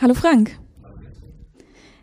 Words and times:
Hallo 0.00 0.14
Frank. 0.14 0.58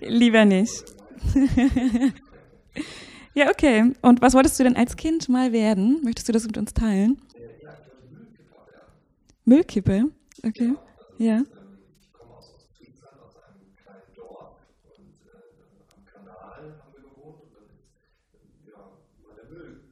lieber 0.00 0.44
nicht. 0.44 0.84
ja, 3.34 3.50
okay. 3.50 3.92
Und 4.00 4.22
was 4.22 4.34
wolltest 4.34 4.58
du 4.60 4.62
denn 4.62 4.76
als 4.76 4.96
Kind 4.96 5.28
mal 5.28 5.52
werden? 5.52 6.00
Möchtest 6.04 6.28
du 6.28 6.32
das 6.32 6.46
mit 6.46 6.56
uns 6.56 6.74
teilen? 6.74 7.18
Müllkippe? 9.46 10.10
Okay. 10.42 10.74
Ja. 11.18 11.42
Ich 12.00 12.12
komme 12.12 12.34
aus 12.34 12.54
Ostfriesland, 12.54 13.20
aus 13.20 13.36
einem 13.36 13.76
kleinen 13.76 14.14
Dorf 14.16 14.56
und 14.84 15.26
äh, 15.26 15.94
am 15.94 16.04
Kanal 16.06 16.80
haben 16.80 16.92
wir 16.94 17.02
gewohnt 17.02 17.42
und 17.42 17.54
dann 17.54 17.66
ist 18.42 18.66
ja, 18.66 18.78
war 19.22 19.34
der 19.36 19.44
Müllwagen 19.50 19.86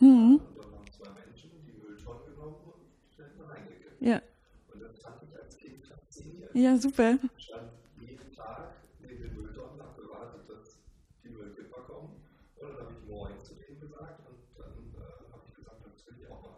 mhm. 0.00 0.36
und 0.36 0.58
dann 0.58 0.72
haben 0.72 0.90
zwei 0.90 1.10
Menschen 1.10 1.50
die 1.66 1.72
Mülltonnen 1.72 2.24
genommen 2.24 2.56
und 2.64 3.14
schnell 3.14 3.30
reingekippt. 3.46 4.00
Ja. 4.00 4.22
Und 4.72 4.82
das 4.82 5.02
fand 5.02 5.22
ich 5.22 5.38
als 5.38 5.56
Kind 5.58 5.86
faszinierend. 5.86 6.54
Ja, 6.54 6.76
super. 6.78 7.18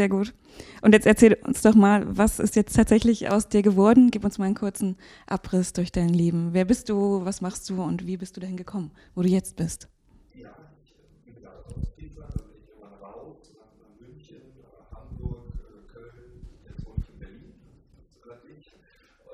Sehr 0.00 0.08
gut. 0.08 0.32
Und 0.80 0.94
jetzt 0.94 1.06
erzähl 1.06 1.34
uns 1.44 1.60
doch 1.60 1.74
mal, 1.74 2.06
was 2.08 2.38
ist 2.38 2.56
jetzt 2.56 2.74
tatsächlich 2.74 3.30
aus 3.30 3.50
dir 3.50 3.60
geworden? 3.60 4.10
Gib 4.10 4.24
uns 4.24 4.38
mal 4.38 4.46
einen 4.46 4.54
kurzen 4.54 4.96
Abriss 5.26 5.74
durch 5.74 5.92
dein 5.92 6.08
Leben. 6.08 6.54
Wer 6.54 6.64
bist 6.64 6.88
du, 6.88 7.22
was 7.26 7.42
machst 7.42 7.68
du 7.68 7.82
und 7.82 8.06
wie 8.06 8.16
bist 8.16 8.34
du 8.34 8.40
dahin 8.40 8.56
gekommen, 8.56 8.92
wo 9.14 9.20
du 9.20 9.28
jetzt 9.28 9.56
bist? 9.56 9.88
Ja, 10.32 10.56
bin 11.26 11.36
gerade 11.36 11.66
aus 11.66 11.92
Friesland, 11.94 12.32
bin 12.32 12.64
ich 12.64 12.72
immer 12.72 12.96
raus, 12.96 13.52
nach 13.60 13.76
München, 14.00 14.40
Hamburg, 14.90 15.52
Köln, 15.92 16.48
jetzt 16.64 16.86
wohne 16.86 17.04
ich 17.04 17.10
in 17.12 17.18
Berlin, 17.18 17.52
das 18.24 18.40
ich. 18.48 18.72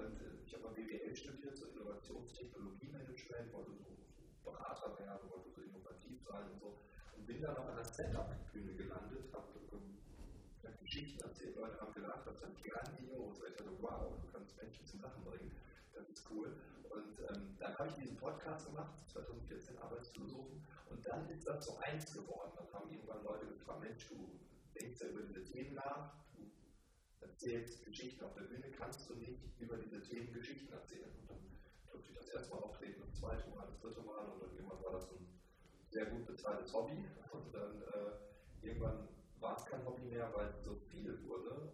Und 0.03 0.19
ich 0.49 0.53
habe 0.53 0.65
mal 0.65 0.75
BWL 0.75 1.15
studiert, 1.15 1.57
so 1.57 1.67
Innovationstechnologiemanagement, 1.79 3.55
wollte 3.55 3.71
so 3.71 3.95
Berater 4.43 4.99
werden, 4.99 5.31
wollte 5.31 5.47
so 5.47 5.63
innovativ 5.63 6.19
sein 6.27 6.43
und 6.51 6.59
so. 6.59 6.75
Und 7.15 7.23
bin 7.25 7.39
dann 7.41 7.55
auf 7.55 7.71
einer 7.71 7.87
Setup-Bühne 7.87 8.75
gelandet, 8.75 9.31
habe 9.33 9.47
Geschichten 10.87 11.21
erzählt, 11.21 11.57
Leute 11.57 11.81
haben 11.81 11.93
gelacht, 11.93 12.25
das 12.25 12.39
fand 12.39 12.56
ich 12.56 12.56
grandios. 12.69 13.43
Ich 13.49 13.57
dachte, 13.57 13.71
wow, 13.81 14.15
du 14.21 14.33
kannst 14.33 14.57
Menschen 14.57 14.87
zum 14.87 15.03
Lachen 15.03 15.25
bringen, 15.25 15.51
das 15.95 16.09
ist 16.09 16.29
cool. 16.31 16.55
Und 16.91 17.21
ähm, 17.21 17.57
dann 17.59 17.75
habe 17.79 17.89
ich 17.89 17.95
diesen 17.95 18.17
Podcast 18.17 18.67
gemacht, 18.67 18.95
2014 19.09 19.79
Arbeitsphilosophen, 19.79 20.67
und 20.91 21.07
dann 21.07 21.29
ist 21.29 21.47
das 21.47 21.67
so 21.67 21.77
eins 21.79 22.13
geworden. 22.13 22.53
Dann 22.57 22.73
haben 22.73 22.93
irgendwann 22.93 23.23
Leute 23.25 23.47
gefragt, 23.47 23.81
Mensch, 23.81 24.09
du 24.09 24.39
denkst 24.79 25.01
ja 25.01 25.09
über 25.09 25.23
diese 25.23 25.45
Themen 25.45 25.75
nach, 25.75 26.15
du 26.35 26.51
erzählst 27.21 27.85
Geschichten 27.85 28.25
auf 28.25 28.35
der 28.35 28.43
Bühne, 28.43 28.71
kannst 28.71 29.09
du 29.09 29.15
nicht 29.15 29.41
über 29.59 29.77
diese 29.77 30.01
Themen 30.03 30.33
Geschichten 30.33 30.73
erzählen? 30.73 31.11
Und 31.21 31.31
dann 31.31 31.39
durfte 31.91 32.11
ich 32.13 32.19
das 32.19 32.29
erste 32.29 32.55
Mal 32.55 32.63
auftreten, 32.63 33.01
das 33.01 33.15
zweite 33.15 33.49
Mal, 33.51 33.67
das 33.67 33.81
dritte 33.81 34.03
Mal, 34.03 34.27
und 34.27 34.43
dann 34.43 34.55
irgendwann 34.55 34.83
war 34.85 34.93
das 34.93 35.11
ein 35.11 35.27
sehr 35.91 36.07
gut 36.07 36.27
bezahltes 36.27 36.73
Hobby. 36.73 37.05
Und 37.33 37.55
dann 37.55 37.83
äh, 37.83 38.67
irgendwann 38.67 39.09
war 39.41 39.57
es 39.57 39.65
kein 39.67 39.85
Hobby 39.85 40.05
mehr, 40.07 40.33
weil 40.35 40.49
es 40.49 40.65
so 40.65 40.77
viel 40.77 41.19
wurde. 41.27 41.73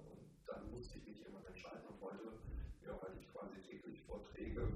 Musste 0.72 0.98
ich 0.98 1.06
mich 1.06 1.20
irgendwann 1.20 1.46
entscheiden. 1.46 1.84
Und 1.86 2.00
heute 2.00 2.32
ja, 2.84 2.92
halte 3.00 3.18
ich 3.20 3.28
quasi 3.30 3.60
täglich 3.60 4.00
Vorträge 4.02 4.66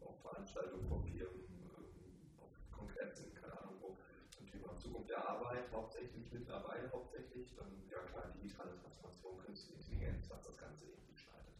auf 0.00 0.20
Veranstaltungen 0.22 0.86
von 0.88 1.02
Firmen, 1.04 1.42
ähm, 1.50 2.40
auf 2.40 2.50
Kongressen, 2.70 3.34
keine 3.34 3.58
Ahnung 3.58 3.74
wo, 3.80 3.98
zum 4.30 4.46
Thema 4.46 4.76
Zukunft 4.78 5.10
der 5.10 5.28
Arbeit, 5.28 5.70
hauptsächlich 5.72 6.32
mittlerweile 6.32 6.90
hauptsächlich. 6.92 7.54
Dann, 7.56 7.66
ja 7.90 7.98
klar, 8.10 8.30
digitale 8.34 8.70
Transformation, 8.80 9.38
künstliche 9.44 9.78
Intelligenz, 9.78 10.30
was 10.30 10.42
das 10.42 10.56
Ganze 10.56 10.84
irgendwie 10.86 11.18
schneidet. 11.18 11.54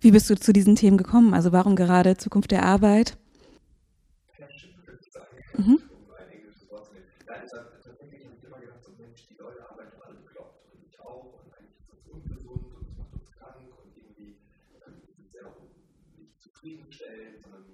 Wie 0.00 0.10
bist 0.10 0.30
du 0.30 0.36
zu 0.36 0.52
diesen 0.52 0.74
Themen 0.74 0.96
gekommen? 0.96 1.34
Also 1.34 1.52
warum 1.52 1.76
gerade 1.76 2.16
Zukunft 2.16 2.50
der 2.50 2.64
Arbeit? 2.64 3.16
Passion, 4.36 4.72
würde 4.86 5.00
ich 5.00 5.12
sagen. 5.12 5.36
Mhm. 5.56 5.78
zufriedenstellen, 16.64 17.36
sondern 17.42 17.64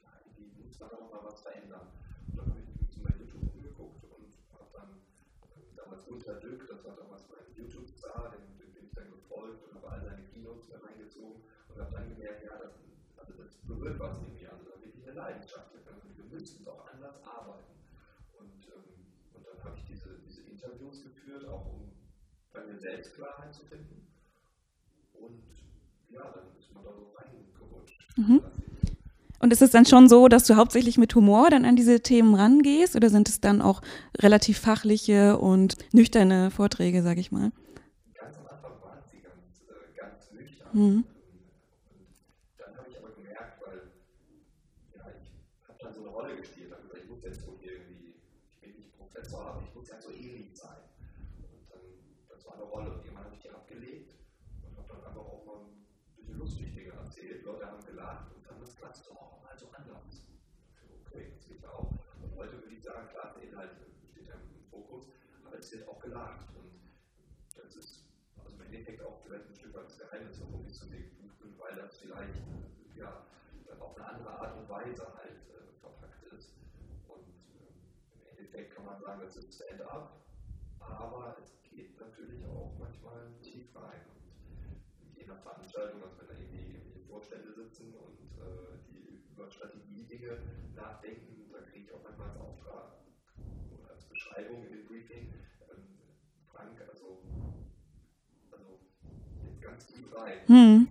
ja, 0.00 0.16
irgendwie 0.24 0.64
muss 0.64 0.80
man 0.80 0.90
auch 0.96 1.12
mal 1.12 1.28
was 1.28 1.42
verändern. 1.42 1.92
Und 2.32 2.38
dann 2.38 2.48
habe 2.48 2.60
ich 2.64 2.80
mich 2.80 2.88
zu 2.88 3.00
meinem 3.00 3.20
YouTube 3.20 3.52
umgeguckt 3.52 4.04
und 4.16 4.32
habe 4.56 4.64
dann 4.72 4.90
äh, 5.52 5.76
damals 5.76 6.06
Gunter 6.06 6.40
Dück, 6.40 6.64
das 6.66 6.80
war 6.84 6.96
damals 6.96 7.28
mein 7.28 7.44
YouTube-Star, 7.52 8.32
dem, 8.32 8.56
dem, 8.56 8.72
bin 8.72 8.84
ich 8.88 8.94
dann 8.96 9.12
gefolgt 9.12 9.60
und 9.68 9.74
habe 9.76 9.92
all 9.92 10.00
seine 10.00 10.24
Keynotes 10.32 10.72
mir 10.72 10.80
reingezogen 10.80 11.44
und 11.80 11.86
habe 11.86 11.96
dann 11.96 12.14
gemerkt, 12.14 12.44
ja, 12.44 12.52
das, 12.60 12.72
also 13.16 13.32
das 13.40 13.56
berührt 13.64 13.98
was 13.98 14.18
in 14.18 14.34
mir, 14.34 14.52
also 14.52 14.66
wirklich 14.66 14.94
eine 15.02 15.16
Leidenschaft. 15.16 15.72
Wir 15.72 16.38
müssen 16.38 16.64
doch 16.64 16.86
anders 16.92 17.16
arbeiten. 17.24 17.72
Und, 18.38 18.60
ähm, 18.68 18.84
und 19.34 19.46
dann 19.46 19.64
habe 19.64 19.76
ich 19.78 19.84
diese, 19.88 20.20
diese 20.28 20.42
Interviews 20.42 21.02
geführt, 21.02 21.48
auch 21.48 21.72
um 21.72 21.92
bei 22.52 22.64
mir 22.64 22.78
selbst 22.78 23.14
Klarheit 23.14 23.54
zu 23.54 23.64
finden. 23.64 24.06
Und 25.14 25.42
ja, 26.10 26.20
dann 26.34 26.44
ist 26.58 26.72
man 26.74 26.84
da 26.84 26.90
so 26.92 27.14
reingerutscht. 27.16 28.18
Mhm. 28.18 28.42
Und 29.38 29.52
ist 29.54 29.62
es 29.62 29.70
dann 29.70 29.86
schon 29.86 30.08
so, 30.08 30.28
dass 30.28 30.44
du 30.44 30.56
hauptsächlich 30.56 30.98
mit 30.98 31.14
Humor 31.14 31.48
dann 31.48 31.64
an 31.64 31.76
diese 31.76 32.00
Themen 32.00 32.34
rangehst 32.34 32.94
oder 32.94 33.08
sind 33.08 33.28
es 33.30 33.40
dann 33.40 33.62
auch 33.62 33.80
relativ 34.18 34.58
fachliche 34.58 35.38
und 35.38 35.76
nüchterne 35.94 36.50
Vorträge, 36.50 37.02
sag 37.02 37.16
ich 37.16 37.32
mal? 37.32 37.50
Ganz 38.12 38.36
am 38.36 38.46
Anfang 38.48 38.72
waren 38.82 39.02
sie 39.10 39.22
ganz, 39.22 39.62
äh, 39.66 39.96
ganz 39.98 40.30
nüchtern. 40.32 40.68
Mhm. 40.74 41.04
das 71.80 71.98
vielleicht 71.98 72.42
ja, 72.94 73.24
auf 73.78 73.96
eine 73.96 74.06
andere 74.06 74.30
Art 74.38 74.56
und 74.56 74.68
Weise 74.68 75.06
halt 75.16 75.40
äh, 75.48 75.80
verpackt 75.80 76.22
ist. 76.32 76.54
Und 77.08 77.26
ähm, 77.56 77.74
im 78.14 78.26
Endeffekt 78.30 78.74
kann 78.74 78.84
man 78.84 79.00
sagen, 79.00 79.22
es 79.26 79.36
ist 79.36 79.54
Stand-up, 79.54 80.20
aber 80.80 81.36
es 81.42 81.56
geht 81.70 81.98
natürlich 81.98 82.44
auch 82.46 82.72
manchmal 82.78 83.32
tief 83.42 83.74
rein. 83.74 84.00
Und 85.02 85.16
je 85.16 85.26
nach 85.26 85.40
Veranstaltung, 85.42 86.02
also 86.02 86.18
wenn 86.20 86.28
da 86.28 86.34
irgendwie, 86.34 86.74
irgendwie 86.74 87.02
Vorstände 87.08 87.52
sitzen 87.54 87.94
und 87.94 88.20
äh, 88.38 88.78
die 88.88 89.24
über 89.32 89.50
Strategie-Dinge 89.50 90.38
nachdenken, 90.74 91.50
da 91.52 91.60
kriege 91.62 91.86
ich 91.86 91.92
auch 91.94 92.02
manchmal 92.02 92.28
als 92.28 92.40
Auftrag 92.40 92.92
oder 93.72 93.90
als 93.90 94.04
Beschreibung 94.04 94.64
in 94.66 94.72
dem 94.72 94.86
Briefing, 94.86 95.32
ähm, 95.72 95.98
Frank, 96.52 96.80
also, 96.92 97.22
also 98.50 98.80
jetzt 99.46 99.62
ganz 99.62 99.86
tief 99.86 100.14
rein. 100.14 100.40
Hm. 100.46 100.88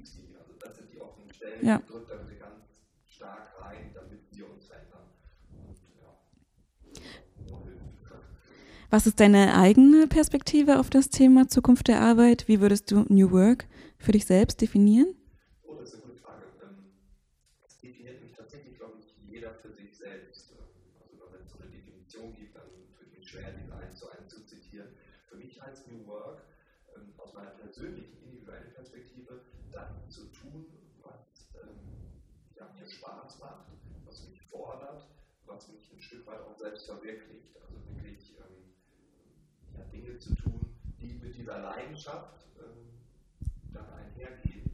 Die 1.61 1.65
Stellen, 1.65 1.67
Ja. 1.67 1.81
die 1.85 1.91
drückt 1.91 2.09
da 2.09 2.15
bitte 2.15 2.35
ganz 2.39 2.63
stark 3.05 3.47
rein, 3.61 3.91
damit 3.93 4.19
wir 4.31 4.49
uns 4.49 4.65
verändern. 4.65 5.03
Was 8.91 9.05
ist 9.05 9.19
deine 9.19 9.55
eigene 9.55 10.07
Perspektive 10.07 10.79
auf 10.79 10.89
das 10.89 11.09
Thema 11.09 11.47
Zukunft 11.47 11.87
der 11.87 12.01
Arbeit? 12.01 12.47
Wie 12.47 12.59
würdest 12.59 12.89
du 12.91 13.05
New 13.09 13.29
Work 13.31 13.67
für 13.99 14.11
dich 14.11 14.25
selbst 14.25 14.61
definieren? 14.61 15.13
Oh, 15.63 15.75
das 15.79 15.89
ist 15.89 15.95
eine 15.95 16.03
gute 16.05 16.17
Frage. 16.23 16.41
Ähm, 16.63 16.89
Das 17.61 17.79
definiert 17.79 18.19
mich 18.23 18.31
tatsächlich, 18.33 18.77
glaube 18.77 18.97
ich, 18.99 19.13
jeder 19.31 19.53
für 19.53 19.71
sich 19.71 19.95
selbst. 19.95 20.53
Also 20.57 21.21
wenn 21.31 21.41
es 21.45 21.51
so 21.51 21.59
eine 21.61 21.69
Definition 21.69 22.33
gibt, 22.35 22.55
dann 22.55 22.65
tut 22.97 23.13
mir 23.13 23.21
schwer, 23.27 23.53
diese 23.61 23.75
eins 23.77 23.99
zu 23.99 24.09
eins 24.09 24.33
zu 24.33 24.43
zitieren. 24.43 24.87
Für 25.29 25.37
mich 25.37 25.61
heißt 25.61 25.87
New 25.91 26.07
Work 26.07 26.41
ähm, 26.97 27.13
aus 27.17 27.33
meiner 27.35 27.51
persönlichen, 27.61 28.17
individuellen 28.25 28.73
Perspektive, 28.73 29.41
das 29.71 30.09
zu 30.09 30.25
tun, 30.33 30.65
was 31.53 31.61
ähm, 31.61 31.79
ja, 32.55 32.69
mir 32.73 32.87
Spaß 32.87 33.39
macht, 33.39 33.67
was 34.05 34.27
mich 34.27 34.41
fordert, 34.41 35.07
was 35.45 35.67
mich 35.69 35.91
ein 35.91 36.01
Stück 36.01 36.25
weit 36.27 36.41
auch 36.41 36.57
selbst 36.57 36.85
verwirklicht. 36.85 37.55
Also 37.61 37.77
wirklich 37.95 38.37
ähm, 38.37 38.73
ja, 39.77 39.83
Dinge 39.85 40.17
zu 40.19 40.35
tun, 40.35 40.75
die 40.99 41.13
mit 41.13 41.35
dieser 41.35 41.59
Leidenschaft 41.59 42.45
ähm, 42.59 42.89
dann 43.73 43.89
einhergehen 43.93 44.69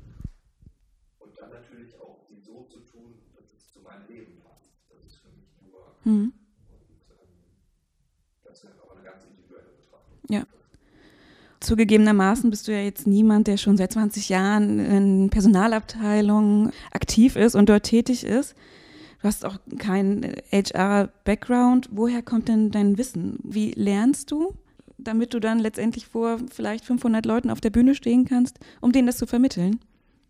und 1.20 1.38
dann 1.38 1.52
natürlich 1.52 2.00
auch 2.00 2.24
sie 2.28 2.40
so 2.40 2.64
zu 2.66 2.80
tun, 2.82 3.22
dass 3.36 3.52
es 3.54 3.72
zu 3.72 3.82
meinem 3.82 4.08
Leben 4.08 4.40
passt. 4.42 4.66
Das 4.90 5.04
ist 5.04 5.18
für 5.18 5.30
mich 5.30 5.50
New 5.62 5.74
Work. 5.74 6.04
Hm. 6.04 6.34
Und 6.70 7.12
ähm, 7.12 7.30
das 8.44 8.64
ist 8.64 8.80
aber 8.82 8.94
eine 8.94 9.04
ganz 9.04 9.26
individuelle 9.26 9.70
Betrachtung. 9.70 10.20
Ja. 10.30 10.46
Zugegebenermaßen 11.66 12.52
bist 12.52 12.68
du 12.68 12.72
ja 12.72 12.82
jetzt 12.82 13.08
niemand, 13.08 13.48
der 13.48 13.58
schon 13.58 13.76
seit 13.76 13.92
20 13.92 14.30
Jahren 14.30 14.78
in 14.78 15.30
Personalabteilungen 15.32 16.72
aktiv 16.92 17.36
ist 17.36 17.56
und 17.56 17.70
dort 17.70 17.84
tätig 17.84 18.24
ist. 18.24 18.56
Du 19.20 19.28
hast 19.28 19.44
auch 19.46 19.58
keinen 19.80 20.36
HR-Background. 20.52 21.90
Woher 21.92 22.22
kommt 22.22 22.50
denn 22.50 22.70
dein 22.70 23.00
Wissen? 23.00 23.40
Wie 23.42 23.72
lernst 23.72 24.30
du, 24.30 24.54
damit 25.00 25.34
du 25.34 25.40
dann 25.40 25.58
letztendlich 25.58 26.06
vor 26.06 26.38
vielleicht 26.54 26.86
500 26.86 27.26
Leuten 27.26 27.50
auf 27.50 27.62
der 27.62 27.72
Bühne 27.72 27.96
stehen 27.96 28.26
kannst, 28.26 28.60
um 28.80 28.92
denen 28.92 29.08
das 29.08 29.18
zu 29.18 29.26
vermitteln? 29.26 29.80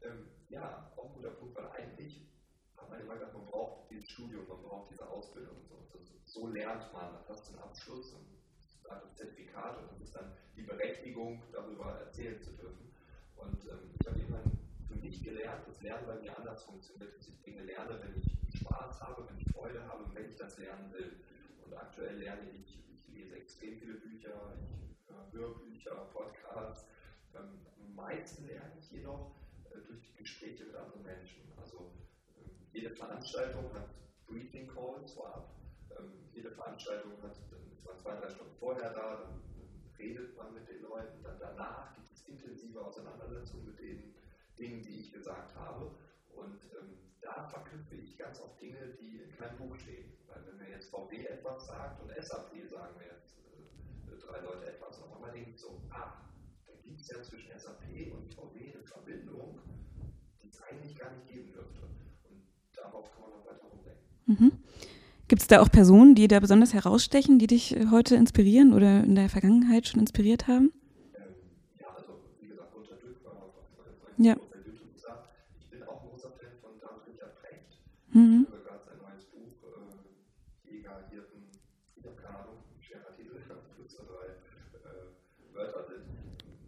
Ähm, 0.04 0.12
ja, 0.50 0.88
auch 0.96 1.04
ein 1.04 1.16
guter 1.18 1.32
Punkt, 1.32 1.58
weil 1.58 1.66
eigentlich 1.78 2.22
hat 2.78 2.90
man 2.90 3.02
immer 3.02 3.16
gesagt, 3.16 3.34
man 3.34 3.46
braucht 3.48 3.92
dieses 3.92 4.10
Studium, 4.10 4.44
man 4.48 4.62
braucht 4.64 4.90
diese 4.90 5.06
Ausbildung. 5.06 5.58
So, 5.68 5.76
so, 5.92 6.40
so 6.40 6.48
lernt 6.48 6.84
man, 6.94 7.12
man 7.12 7.28
hat 7.28 7.44
einen 7.50 7.60
Abschluss 7.60 8.14
und 8.14 8.26
ein 8.90 9.16
Zertifikat 9.16 9.78
und 9.80 9.92
das 9.92 10.02
ist 10.02 10.16
dann 10.16 10.32
die 10.56 10.64
Berechtigung, 10.64 11.42
darüber 11.52 12.00
erzählen 12.00 12.42
zu 12.42 12.52
dürfen. 12.54 12.92
Und 13.36 13.66
ähm, 13.66 13.92
ich 14.00 14.08
habe 14.08 14.20
irgendwann 14.20 14.52
für 14.88 14.96
mich 14.96 15.24
gelernt, 15.24 15.68
dass 15.68 15.82
Lernen 15.82 16.08
bei 16.08 16.20
mir 16.20 16.38
anders 16.38 16.64
funktioniert, 16.64 17.18
dass 17.18 17.28
ich 17.28 17.42
Dinge 17.42 17.64
lerne, 17.64 18.00
wenn 18.02 18.18
ich 18.18 18.60
Spaß 18.60 19.02
habe, 19.02 19.28
wenn 19.30 19.38
ich 19.38 19.52
Freude 19.52 19.86
habe, 19.88 20.06
wenn 20.14 20.30
ich 20.30 20.36
das 20.36 20.58
lernen 20.58 20.92
will. 20.94 21.18
Und 21.66 21.74
aktuell 21.74 22.18
lerne 22.18 22.50
ich, 22.52 22.80
ich 22.94 23.08
lese 23.10 23.36
extrem 23.36 23.78
viele 23.80 23.96
Bücher, 23.96 24.56
ich 24.92 25.10
höre 25.10 25.32
Hörbücher, 25.32 25.96
Podcasts. 26.14 26.88
Ähm, 27.36 27.60
am 27.78 27.96
meisten 27.96 28.48
lerne 28.48 28.74
ich 28.80 28.92
jedoch 28.92 29.32
äh, 29.72 29.80
durch 29.88 30.02
die 30.02 30.16
Gespräche 30.16 30.66
mit 30.66 30.76
anderen 30.76 31.04
Menschen. 31.04 31.42
Also 31.58 31.92
ähm, 32.38 32.50
jede 32.72 32.92
Veranstaltung 32.92 33.74
hat 33.74 33.90
Briefing 34.28 34.68
Calls 34.68 35.14
vorab. 35.14 35.50
Ähm, 35.98 36.12
jede 36.34 36.52
Veranstaltung 36.52 37.14
hat, 37.22 37.38
dann 37.52 37.72
ist 37.72 37.86
man 37.86 37.98
zwei, 38.00 38.16
drei 38.16 38.30
Stunden 38.30 38.56
vorher 38.60 38.94
da, 38.94 39.16
dann, 39.22 39.42
redet 39.98 40.36
man 40.36 40.54
mit 40.54 40.68
den 40.68 40.82
Leuten, 40.82 41.24
dann 41.24 41.40
danach 41.40 41.94
gibt 41.96 42.12
es 42.12 42.28
intensive 42.28 42.84
Auseinandersetzungen 42.84 43.66
mit 43.66 43.80
den 43.80 44.14
Dingen, 44.58 44.82
die 44.82 45.00
ich 45.00 45.12
gesagt 45.12 45.56
habe. 45.56 45.92
Und 46.36 46.60
ähm, 46.80 46.98
da 47.22 47.48
verknüpfe 47.48 47.96
ich 47.96 48.18
ganz 48.18 48.40
oft 48.40 48.60
Dinge, 48.62 48.96
die 49.00 49.22
in 49.22 49.32
keinem 49.32 49.58
Buch 49.58 49.76
stehen. 49.78 50.12
Weil 50.28 50.46
wenn 50.48 50.58
mir 50.58 50.70
jetzt 50.70 50.90
VW 50.90 51.26
etwas 51.26 51.68
sagt 51.68 52.02
und 52.02 52.10
SAP 52.10 52.52
sagen 52.70 52.98
mir 52.98 53.08
jetzt 53.08 53.40
äh, 53.40 54.18
drei 54.18 54.42
Leute 54.42 54.66
etwas, 54.68 55.02
auf 55.02 55.16
einmal 55.16 55.32
denke 55.32 55.52
ich 55.52 55.60
so, 55.60 55.82
ah, 55.90 56.22
da 56.68 56.74
gibt 56.84 57.00
es 57.00 57.08
ja 57.10 57.22
zwischen 57.22 57.58
SAP 57.58 58.14
und 58.14 58.34
VW 58.34 58.74
eine 58.74 58.84
Verbindung, 58.84 59.60
die 60.42 60.50
es 60.50 60.62
eigentlich 60.62 60.96
gar 60.98 61.12
nicht 61.12 61.28
geben 61.28 61.52
dürfte. 61.52 61.82
Und 62.30 62.44
darauf 62.74 63.12
kann 63.12 63.22
man 63.22 63.32
noch 63.32 63.46
weiter 63.46 63.66
rumdenken. 63.66 64.06
Mhm. 64.26 64.65
Gibt 65.28 65.42
es 65.42 65.48
da 65.48 65.62
auch 65.62 65.70
Personen, 65.72 66.14
die 66.16 66.28
da 66.28 66.40
besonders 66.40 66.74
herausstechen, 66.74 67.40
die 67.40 67.48
dich 67.48 67.76
äh, 67.76 67.88
heute 67.92 68.16
inspirieren 68.16 68.74
oder 68.74 69.04
in 69.04 69.16
der 69.16 69.30
Vergangenheit 69.30 69.88
schon 69.88 70.00
inspiriert 70.00 70.48
haben? 70.48 70.72
Ja, 71.80 71.88
also 71.98 72.20
wie 72.40 72.48
gesagt, 72.48 72.74
Gunter 72.74 72.96
Dück 72.96 73.26
war 73.26 73.54
Ja. 74.18 74.34
auf 74.34 74.40
YouTube 74.66 74.94
gesagt. 74.94 75.30
Ich 75.60 75.70
bin 75.72 75.82
auch 75.84 76.04
ein 76.04 76.10
großer 76.10 76.30
Fan 76.30 76.52
von 76.62 76.80
David 76.80 77.20
Precht. 77.42 77.80
Mhm. 78.14 78.46
Ich 78.48 78.54
habe 78.54 78.64
gerade 78.64 78.86
sein 78.86 79.00
neues 79.02 79.26
Buch, 79.26 79.58
äh, 79.66 80.70
Jäger, 80.70 80.98
Hirten, 81.10 81.42
ich 81.96 82.06
habe 82.06 82.16
keine 82.22 82.38
Ahnung, 82.40 82.58
schwerer 82.80 83.16
Titel, 83.18 83.42
plus 83.76 83.98
drei 83.98 84.30
äh, 84.78 85.56
Wörter 85.56 85.86
sind. 85.90 86.06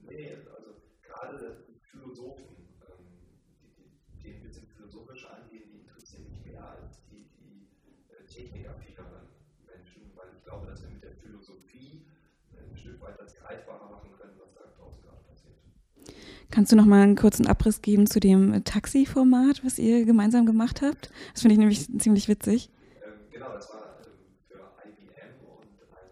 Nee, 0.09 0.33
also 0.49 0.81
gerade 1.05 1.61
Philosophen, 1.91 2.45
ähm, 2.89 3.05
die, 3.61 3.69
die, 3.77 4.23
die 4.23 4.33
ein 4.33 4.41
bisschen 4.41 4.65
philosophisch 4.75 5.25
angehen, 5.29 5.69
die 5.71 5.79
interessieren 5.85 6.25
mich 6.29 6.41
mehr 6.51 6.65
als 6.65 6.99
die, 7.11 7.27
die 7.37 7.67
äh, 8.11 8.23
technikaffineren 8.27 9.27
Menschen, 9.65 10.11
weil 10.15 10.29
ich 10.37 10.43
glaube, 10.43 10.67
dass 10.67 10.81
wir 10.83 10.89
mit 10.91 11.03
der 11.03 11.15
Philosophie 11.19 12.05
ein 12.55 12.77
Stück 12.77 13.01
weit 13.01 13.19
das 13.19 13.35
greifbarer 13.35 13.89
machen 13.91 14.11
können, 14.17 14.35
was 14.39 14.53
da 14.53 14.63
draußen 14.77 15.01
gerade 15.03 15.23
passiert. 15.27 15.57
Kannst 16.49 16.71
du 16.71 16.75
noch 16.77 16.85
mal 16.85 17.01
einen 17.01 17.15
kurzen 17.15 17.45
Abriss 17.45 17.81
geben 17.81 18.07
zu 18.07 18.19
dem 18.19 18.53
äh, 18.53 18.61
Taxi-Format, 18.61 19.65
was 19.65 19.79
ihr 19.79 20.05
gemeinsam 20.05 20.45
gemacht 20.45 20.81
habt? 20.81 21.11
Das 21.33 21.41
finde 21.41 21.53
ich 21.53 21.59
nämlich 21.59 21.87
ziemlich 21.99 22.29
witzig. 22.29 22.69
Ähm, 23.03 23.19
genau, 23.31 23.51
das 23.53 23.69
war 23.69 23.99
für 24.47 24.55
IBM 24.87 25.43
und 25.43 25.67
ein 25.67 26.07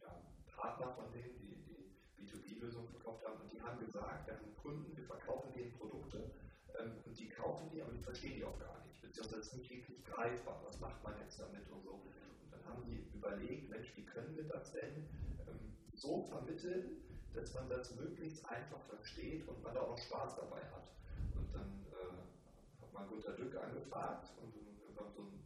ja, 0.00 0.14
Partner 0.56 0.94
von 0.94 1.10
denen, 1.12 1.34
die 1.42 1.58
die 1.58 2.22
B2B-Lösung 2.22 2.86
verkauft 2.86 3.26
haben. 3.26 3.42
Und 3.42 3.52
die 3.52 3.60
haben 3.60 3.78
gesagt, 3.84 4.26
wir 4.26 4.34
haben 4.34 4.54
Kunden, 4.62 4.96
wir 4.96 5.04
verkaufen 5.04 5.50
denen 5.56 5.72
Produkte 5.72 6.30
und 6.78 7.18
die 7.18 7.28
kaufen 7.28 7.66
die, 7.74 7.82
aber 7.82 7.90
die 7.92 8.02
verstehen 8.02 8.38
die 8.38 8.44
auch 8.44 8.58
gar 8.60 8.78
nicht. 8.86 9.02
Beziehungsweise 9.02 9.40
es 9.42 9.46
ist 9.48 9.58
nicht 9.58 9.70
wirklich 9.70 10.04
greifbar. 10.04 10.62
Was 10.66 10.78
macht 10.78 11.02
man 11.02 11.14
jetzt 11.18 11.38
damit 11.40 11.66
und 11.74 11.82
so. 11.82 11.98
Und 11.98 12.48
dann 12.54 12.62
haben 12.70 12.86
die 12.86 13.02
überlegt, 13.12 13.68
Mensch, 13.68 13.90
wie 13.96 14.06
können 14.06 14.36
wir 14.36 14.44
das 14.44 14.70
denn 14.70 15.02
ähm, 15.50 15.74
so 15.94 16.22
vermitteln, 16.22 17.02
dass 17.34 17.54
man 17.54 17.68
das 17.68 17.94
möglichst 17.94 18.44
einfach 18.46 18.80
versteht 18.82 19.46
und 19.48 19.62
man 19.62 19.74
da 19.74 19.80
auch 19.80 19.98
Spaß 19.98 20.36
dabei 20.36 20.62
hat. 20.70 20.88
Und 21.34 21.54
dann 21.54 21.86
äh, 21.90 22.82
hat 22.82 22.92
man 22.92 23.08
Gunter 23.08 23.32
Dück 23.32 23.56
angefragt 23.56 24.30
und 24.40 24.54
wir 24.54 24.96
haben 24.96 25.12
so 25.14 25.22
ein 25.22 25.42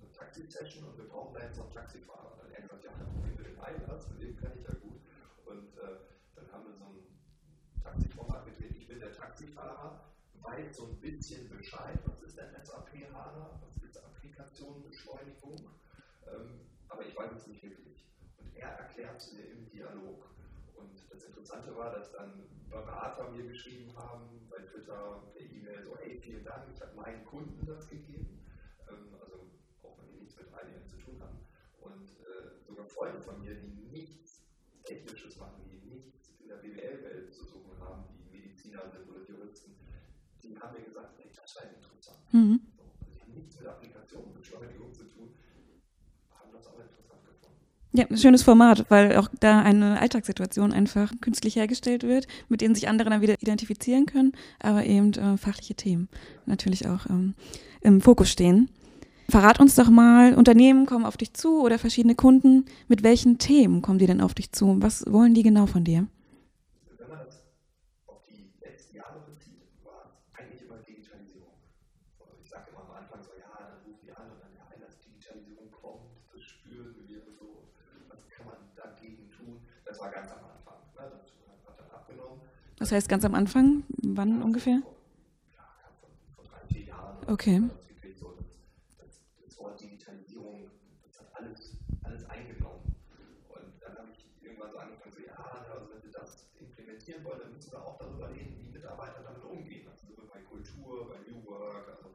eine 0.00 0.12
Taxi-Session 0.12 0.84
und 0.84 0.96
wir 0.96 1.08
brauchen 1.08 1.34
da 1.34 1.44
jetzt 1.44 1.58
noch 1.58 1.66
einen 1.66 1.74
Taxifahrer. 1.74 2.36
Dann 2.38 2.46
hat 2.50 2.54
er 2.54 2.62
gesagt, 2.62 2.84
ja, 2.84 2.90
dann 2.98 3.12
probieren 3.12 3.38
wir 3.38 3.44
den 3.44 3.60
Einlass, 3.60 4.08
mit 4.10 4.22
dem 4.22 4.36
kann 4.36 4.52
ich 4.56 4.64
ja 4.64 4.74
gut. 4.74 5.00
Und 5.46 5.76
äh, 5.78 5.96
dann 6.34 6.52
haben 6.52 6.64
wir 6.66 6.74
so 6.74 6.84
ein 6.84 7.82
Taxiformat 7.82 8.44
gedreht. 8.46 8.76
Ich 8.76 8.88
bin 8.88 9.00
der 9.00 9.12
Taxifahrer, 9.12 10.04
weiß 10.42 10.76
so 10.76 10.86
ein 10.86 11.00
bisschen 11.00 11.48
Bescheid, 11.48 11.98
was 12.06 12.22
ist 12.22 12.38
denn 12.38 12.54
SAP 12.62 12.94
HANA, 13.12 13.60
was 13.60 13.82
ist 13.82 13.98
Applikationenbeschleunigung, 14.04 15.70
ähm, 16.26 16.60
aber 16.88 17.04
ich 17.04 17.16
weiß 17.16 17.32
es 17.32 17.46
nicht 17.46 17.62
wirklich. 17.62 18.04
Und 18.38 18.54
er 18.56 18.70
erklärt 18.70 19.16
es 19.16 19.32
mir 19.32 19.44
im 19.44 19.68
Dialog. 19.70 20.24
Und 21.08 21.16
das 21.16 21.24
Interessante 21.24 21.74
war, 21.74 21.90
dass 21.90 22.12
dann 22.12 22.44
Berater 22.68 23.30
mir 23.30 23.44
geschrieben 23.44 23.96
haben, 23.96 24.46
bei 24.50 24.58
Twitter, 24.58 25.22
per 25.32 25.42
E-Mail, 25.42 25.82
so, 25.82 25.96
hey, 25.96 26.20
vielen 26.20 26.44
Dank, 26.44 26.64
ich 26.74 26.80
habe 26.82 26.94
meinen 26.94 27.24
Kunden 27.24 27.64
das 27.64 27.88
gegeben. 27.88 28.44
Ähm, 28.88 29.14
also 29.18 29.50
auch 29.82 29.98
wenn 29.98 30.08
die 30.10 30.18
nichts 30.20 30.36
mit 30.36 30.48
IBM 30.48 30.86
zu 30.86 30.98
tun 30.98 31.20
haben. 31.20 31.38
Und 31.80 32.10
äh, 32.10 32.62
sogar 32.66 32.86
Freunde 32.86 33.20
von 33.20 33.40
mir, 33.40 33.54
die 33.54 33.88
nichts 33.90 34.44
Technisches 34.84 35.38
machen, 35.38 35.64
die 35.70 35.86
nichts 35.88 36.34
in 36.40 36.48
der 36.48 36.56
BWL-Welt 36.56 37.32
zu 37.32 37.44
suchen 37.44 37.78
haben, 37.80 38.04
die 38.08 38.38
Mediziner 38.38 38.88
sind 38.90 39.08
oder 39.08 39.22
Juristen, 39.24 39.74
die 40.42 40.58
haben 40.58 40.74
mir 40.74 40.84
gesagt, 40.84 41.18
hey, 41.18 41.30
das 41.34 41.52
scheint 41.52 41.74
interessant. 41.74 42.18
Mhm. 42.32 42.60
So, 42.76 42.82
also 42.82 43.10
die 43.12 43.20
haben 43.20 43.34
nichts 43.34 43.58
mit 43.58 43.68
Applikationenbeschleunigung 43.68 44.94
zu 44.94 45.04
tun, 45.04 45.34
haben 46.30 46.52
das 46.52 46.66
aber 46.66 46.82
interessant 46.82 47.24
gefunden. 47.24 47.66
Ja, 47.92 48.04
schönes 48.14 48.42
Format, 48.42 48.84
weil 48.90 49.16
auch 49.16 49.28
da 49.40 49.60
eine 49.62 49.98
Alltagssituation 50.00 50.72
einfach 50.72 51.12
künstlich 51.20 51.56
hergestellt 51.56 52.02
wird, 52.02 52.26
mit 52.48 52.60
denen 52.60 52.74
sich 52.74 52.88
andere 52.88 53.08
dann 53.10 53.22
wieder 53.22 53.34
identifizieren 53.40 54.06
können, 54.06 54.32
aber 54.60 54.84
eben 54.84 55.12
äh, 55.14 55.36
fachliche 55.38 55.74
Themen 55.74 56.08
natürlich 56.44 56.86
auch 56.86 57.06
ähm, 57.08 57.34
im 57.80 58.00
Fokus 58.00 58.30
stehen. 58.30 58.68
Verrat 59.30 59.60
uns 59.60 59.74
doch 59.74 59.90
mal, 59.90 60.32
Unternehmen 60.34 60.86
kommen 60.86 61.04
auf 61.04 61.18
dich 61.18 61.34
zu 61.34 61.60
oder 61.60 61.78
verschiedene 61.78 62.14
Kunden. 62.14 62.64
Mit 62.88 63.02
welchen 63.02 63.36
Themen 63.36 63.82
kommen 63.82 63.98
die 63.98 64.06
denn 64.06 64.22
auf 64.22 64.32
dich 64.32 64.52
zu? 64.52 64.80
Was 64.80 65.04
wollen 65.06 65.34
die 65.34 65.42
genau 65.42 65.66
von 65.66 65.84
dir? 65.84 66.06
Wenn 66.96 67.08
man 67.10 67.18
das 67.26 67.44
auf 68.06 68.24
die 68.24 68.48
letzten 68.64 68.96
Jahre 68.96 69.20
bezieht, 69.28 69.60
war 69.84 70.16
es 70.16 70.32
eigentlich 70.32 70.64
immer 70.64 70.80
Digitalisierung. 70.80 71.60
Also 72.20 72.32
ich 72.42 72.48
sage 72.48 72.72
immer 72.72 72.88
am 72.88 73.04
Anfang 73.04 73.20
so, 73.20 73.36
ja, 73.36 73.52
dann 73.52 73.76
rufen 73.84 74.00
die 74.00 74.12
an 74.16 74.32
und 74.32 74.40
dann, 74.40 74.52
ja, 74.56 74.64
wenn 74.72 74.80
das 74.80 74.96
Digitalisierung 75.04 75.68
kommt, 75.76 76.08
das 76.32 76.40
spüren 76.48 76.96
wir 76.96 77.20
so, 77.20 77.68
was 78.08 78.24
kann 78.32 78.48
man 78.48 78.64
dagegen 78.80 79.28
tun? 79.28 79.60
Das 79.84 80.00
war 80.00 80.08
ganz 80.08 80.32
am 80.32 80.40
Anfang. 80.56 80.80
Ne? 80.96 81.04
Das 81.04 81.68
hat 81.68 81.76
dann 81.76 81.92
abgenommen. 81.92 82.40
Das 82.78 82.92
heißt 82.92 83.08
ganz 83.08 83.24
am 83.24 83.34
Anfang, 83.34 83.82
wann 84.02 84.40
ungefähr? 84.40 84.82
Okay. 87.26 87.60
Das, 88.96 89.58
Wort 89.58 89.80
Digitalisierung, 89.80 90.70
das 91.04 91.20
hat 91.20 91.28
alles, 91.34 91.74
eingenommen. 92.30 92.94
Und 93.48 93.82
dann 93.82 93.98
habe 93.98 94.08
ich 94.12 94.24
irgendwann 94.40 94.70
so 94.70 94.78
angefangen, 94.78 95.14
ja, 95.26 95.36
wenn 95.90 96.02
wir 96.02 96.12
das 96.12 96.46
implementieren 96.60 97.24
wollen, 97.24 97.40
dann 97.40 97.52
müssen 97.52 97.72
wir 97.72 97.84
auch 97.84 97.98
darüber 97.98 98.30
reden, 98.30 98.54
wie 98.62 98.70
Mitarbeiter 98.72 99.22
damit 99.26 99.44
umgehen. 99.44 99.88
Also 99.90 100.06
bei 100.32 100.40
Kultur, 100.40 101.08
bei 101.10 101.18
New 101.28 101.44
Work, 101.44 101.88
also 101.88 102.14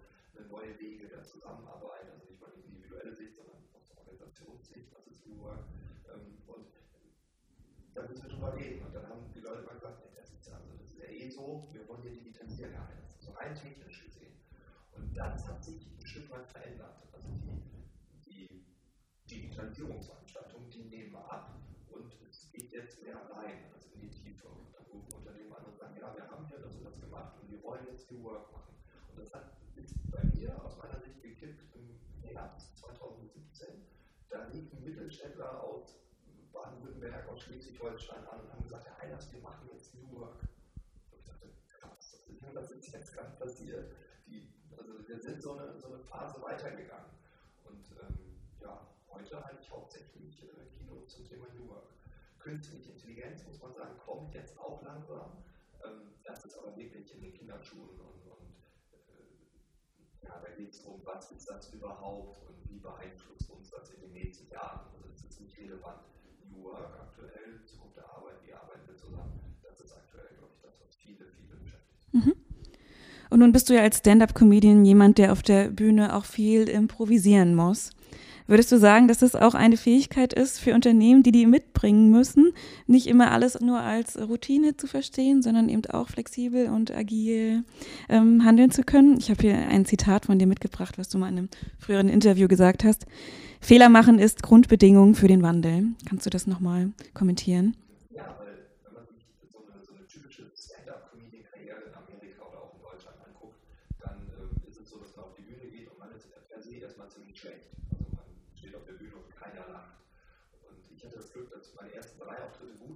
neue 0.49 0.79
Wege 0.79 1.07
der 1.09 1.23
Zusammenarbeit, 1.23 2.07
also 2.09 2.25
nicht 2.29 2.39
mal 2.39 2.51
individuelle 2.65 3.13
Sicht, 3.13 3.35
sondern 3.35 3.57
aus 3.73 3.91
Organisationssicht, 3.97 4.87
was 4.95 5.07
ist 5.07 5.27
New 5.27 5.41
Work. 5.41 5.65
Und 6.47 6.67
da 7.93 8.01
müssen 8.07 8.23
wir 8.23 8.29
drüber 8.29 8.55
reden. 8.55 8.85
Und 8.85 8.95
dann 8.95 9.09
haben 9.09 9.33
die 9.33 9.41
Leute 9.41 9.63
mal 9.63 9.73
gesagt, 9.73 10.02
ja 11.23 11.29
eh 11.29 11.31
so, 11.31 11.67
wir 11.71 11.87
wollen 11.87 12.01
hier 12.01 12.11
digitalisieren, 12.11 12.73
ja, 12.73 12.87
so 13.19 13.31
rein 13.31 13.55
technisch 13.55 14.05
gesehen. 14.05 14.33
Und 14.95 15.15
das 15.15 15.47
hat 15.47 15.63
sich 15.63 15.87
ein 15.99 16.05
Stück 16.05 16.29
weit 16.29 16.47
verändert. 16.47 17.01
Also 17.11 17.27
die, 18.25 18.65
die 19.29 19.35
Digitalisierungsveranstaltungen, 19.41 20.69
die 20.69 20.83
nehmen 20.83 21.13
wir 21.13 21.31
ab 21.31 21.55
und 21.91 22.13
es 22.29 22.51
geht 22.51 22.71
jetzt 22.71 23.01
mehr 23.01 23.17
rein, 23.31 23.71
also 23.73 23.89
in 23.95 24.01
die 24.01 24.09
Tiefe. 24.09 24.47
Und 24.47 24.73
dann 24.73 24.85
rufen 24.85 25.13
Unternehmen 25.13 25.53
an 25.53 25.65
und 25.65 25.77
sagen, 25.77 25.95
ja, 25.99 26.15
wir 26.15 26.29
haben 26.29 26.45
hier 26.47 26.59
das 26.59 26.75
und 26.75 26.83
das 26.85 26.99
gemacht 26.99 27.33
und 27.41 27.51
wir 27.51 27.63
wollen 27.63 27.87
jetzt 27.91 28.11
New 28.11 28.23
Work 28.23 28.51
machen. 28.51 28.75
Und 29.09 29.19
das 29.19 29.33
hat, 29.33 29.57
ist 29.75 29.95
bei 30.11 30.23
mir 30.35 30.61
aus 30.63 30.77
meiner 30.77 30.99
Sicht 30.99 31.21
gekippt 31.21 31.63
im 31.75 31.99
Herbst 32.21 32.77
2017. 32.77 33.67
Da 34.29 34.47
liefen 34.47 34.83
Mittelständler 34.83 35.63
aus 35.63 35.99
Baden-Württemberg, 36.51 37.27
aus 37.29 37.41
Schleswig-Holstein 37.41 38.27
an 38.27 38.41
und 38.41 38.51
haben 38.51 38.63
gesagt, 38.63 38.85
Herr 38.85 38.99
Einers, 38.99 39.31
wir 39.31 39.41
machen 39.41 39.67
jetzt 39.71 39.93
New 39.95 40.19
Work. 40.19 40.39
Und 41.13 41.19
ich 41.19 41.25
dachte, 41.25 41.49
krass, 41.69 42.17
was 42.53 42.71
ist 42.83 42.93
jetzt 42.93 43.13
gerade 43.13 43.31
passiert? 43.37 43.95
Die, 44.27 44.53
also 44.77 45.07
wir 45.07 45.19
sind 45.19 45.41
so 45.41 45.53
eine, 45.53 45.79
so 45.79 45.87
eine 45.87 45.99
Phase 45.99 46.41
weitergegangen. 46.41 47.11
Und 47.63 47.85
ähm, 48.01 48.17
ja, 48.59 48.87
heute 49.09 49.43
halte 49.43 49.61
ich 49.61 49.71
hauptsächlich 49.71 50.43
äh, 50.43 50.65
Kino 50.77 51.05
zum 51.05 51.25
Thema 51.25 51.47
New 51.53 51.69
Work. 51.69 51.89
Künstliche 52.39 52.91
Intelligenz, 52.91 53.45
muss 53.45 53.61
man 53.61 53.73
sagen, 53.73 53.97
kommt 53.97 54.33
jetzt 54.33 54.59
auch 54.59 54.83
langsam. 54.83 55.43
Ähm, 55.85 56.13
das 56.23 56.43
ist 56.45 56.57
aber 56.57 56.75
wirklich 56.75 57.13
in 57.13 57.21
den 57.21 57.33
Kinderschuhen 57.33 57.99
und, 57.99 58.27
und 58.27 58.55
äh, 58.91 60.25
ja, 60.25 60.41
da 60.41 60.49
geht 60.49 60.73
es 60.73 60.81
um, 60.81 61.01
was 61.05 61.31
ist 61.31 61.49
das 61.49 61.73
überhaupt 61.73 62.41
und 62.49 62.69
wie 62.69 62.79
beeinflusst 62.79 63.49
uns 63.49 63.69
das 63.69 63.91
in 63.91 64.01
den 64.01 64.11
nächsten 64.13 64.49
Jahren. 64.51 64.87
Also 64.93 65.07
das 65.07 65.23
ist 65.23 65.39
nicht 65.39 65.57
relevant. 65.57 66.03
New 66.49 66.63
Work 66.63 66.99
aktuell, 66.99 67.63
Zukunft 67.65 67.95
der 67.95 68.09
Arbeit, 68.09 68.35
wie 68.45 68.53
arbeiten 68.53 68.85
wir 68.87 68.97
zusammen, 68.97 69.57
das 69.63 69.79
ist 69.79 69.93
aktuell, 69.93 70.35
glaube 70.37 70.51
ich, 70.53 70.61
das, 70.61 70.79
was 70.81 70.95
viele, 70.95 71.25
viele 71.25 71.55
beschäftigt. 71.55 71.92
Und 73.33 73.39
nun 73.39 73.51
bist 73.51 73.67
du 73.67 73.73
ja 73.73 73.81
als 73.81 73.97
Stand-up-Comedian 73.97 74.85
jemand, 74.85 75.17
der 75.17 75.31
auf 75.31 75.41
der 75.41 75.69
Bühne 75.69 76.15
auch 76.15 76.25
viel 76.25 76.69
improvisieren 76.69 77.55
muss. 77.55 77.89
Würdest 78.45 78.71
du 78.71 78.77
sagen, 78.77 79.07
dass 79.07 79.17
das 79.17 79.33
auch 79.33 79.55
eine 79.55 79.75
Fähigkeit 79.75 80.33
ist 80.33 80.59
für 80.59 80.75
Unternehmen, 80.75 81.23
die 81.23 81.31
die 81.31 81.47
mitbringen 81.47 82.11
müssen, 82.11 82.51
nicht 82.85 83.07
immer 83.07 83.31
alles 83.31 83.59
nur 83.59 83.79
als 83.79 84.19
Routine 84.19 84.77
zu 84.77 84.85
verstehen, 84.85 85.41
sondern 85.41 85.67
eben 85.67 85.83
auch 85.87 86.09
flexibel 86.09 86.69
und 86.69 86.95
agil 86.95 87.63
ähm, 88.07 88.45
handeln 88.45 88.69
zu 88.69 88.83
können? 88.83 89.17
Ich 89.17 89.31
habe 89.31 89.41
hier 89.41 89.55
ein 89.55 89.85
Zitat 89.87 90.27
von 90.27 90.37
dir 90.37 90.45
mitgebracht, 90.45 90.99
was 90.99 91.09
du 91.09 91.17
mal 91.17 91.29
in 91.29 91.37
einem 91.39 91.49
früheren 91.79 92.09
Interview 92.09 92.47
gesagt 92.47 92.83
hast. 92.83 93.07
Fehler 93.59 93.89
machen 93.89 94.19
ist 94.19 94.43
Grundbedingung 94.43 95.15
für 95.15 95.27
den 95.27 95.41
Wandel. 95.41 95.87
Kannst 96.07 96.27
du 96.27 96.29
das 96.29 96.45
nochmal 96.45 96.91
kommentieren? 97.15 97.75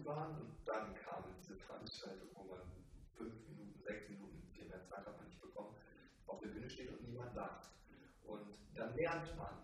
Waren 0.07 0.39
und 0.39 0.55
dann 0.65 0.95
kamen 0.95 1.36
diese 1.38 1.55
Veranstaltungen, 1.57 2.31
wo 2.33 2.43
man 2.45 2.62
fünf 3.13 3.36
Minuten, 3.50 3.79
sechs 3.83 4.09
Minuten, 4.09 4.41
viel 4.53 4.67
mehr 4.67 4.81
Zeit 4.86 5.05
hat 5.05 5.17
man 5.17 5.27
nicht 5.27 5.41
bekommen, 5.41 5.75
auf 6.25 6.39
der 6.39 6.47
Bühne 6.47 6.69
steht 6.69 6.89
und 6.89 7.03
niemand 7.03 7.36
lacht. 7.36 7.69
Und 8.24 8.57
dann 8.75 8.95
lernt 8.95 9.38
man, 9.38 9.59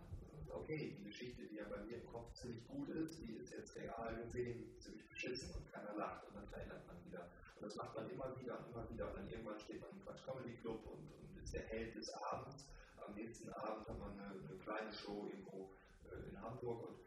okay, 0.50 0.95
die 1.00 1.03
Geschichte, 1.05 1.48
die 1.48 1.55
ja 1.55 1.65
bei 1.69 1.81
mir 1.83 1.98
im 1.98 2.07
Kopf 2.07 2.33
ziemlich 2.33 2.67
gut 2.67 2.89
ist, 2.89 3.19
die 3.19 3.38
ist 3.38 3.51
jetzt 3.53 3.75
real 3.75 4.15
gesehen 4.24 4.77
ziemlich 4.79 5.07
beschissen 5.10 5.50
und 5.55 5.72
keiner 5.72 5.95
lacht 5.95 6.27
und 6.27 6.36
dann 6.36 6.48
verändert 6.48 6.86
man 6.86 7.03
wieder. 7.05 7.31
Und 7.55 7.63
das 7.63 7.75
macht 7.75 7.95
man 7.95 8.10
immer 8.10 8.38
wieder 8.39 8.60
und 8.60 8.69
immer 8.69 8.89
wieder 8.89 9.10
und 9.10 9.17
dann 9.17 9.29
irgendwann 9.29 9.60
steht 9.60 9.81
man 9.81 9.91
im 9.91 10.03
Quatsch 10.03 10.25
Comedy 10.25 10.55
Club 10.57 10.86
und, 10.86 11.10
und 11.12 11.41
ist 11.41 11.53
der 11.53 11.65
Held 11.67 11.95
des 11.95 12.13
Abends. 12.13 12.67
Am 13.05 13.13
nächsten 13.13 13.50
Abend 13.53 13.88
hat 13.88 14.00
man 14.00 14.19
eine, 14.19 14.31
eine 14.31 14.57
kleine 14.60 14.91
Show 14.91 15.27
irgendwo 15.29 15.72
äh, 16.10 16.29
in 16.29 16.41
Hamburg 16.41 16.89
und 16.89 17.00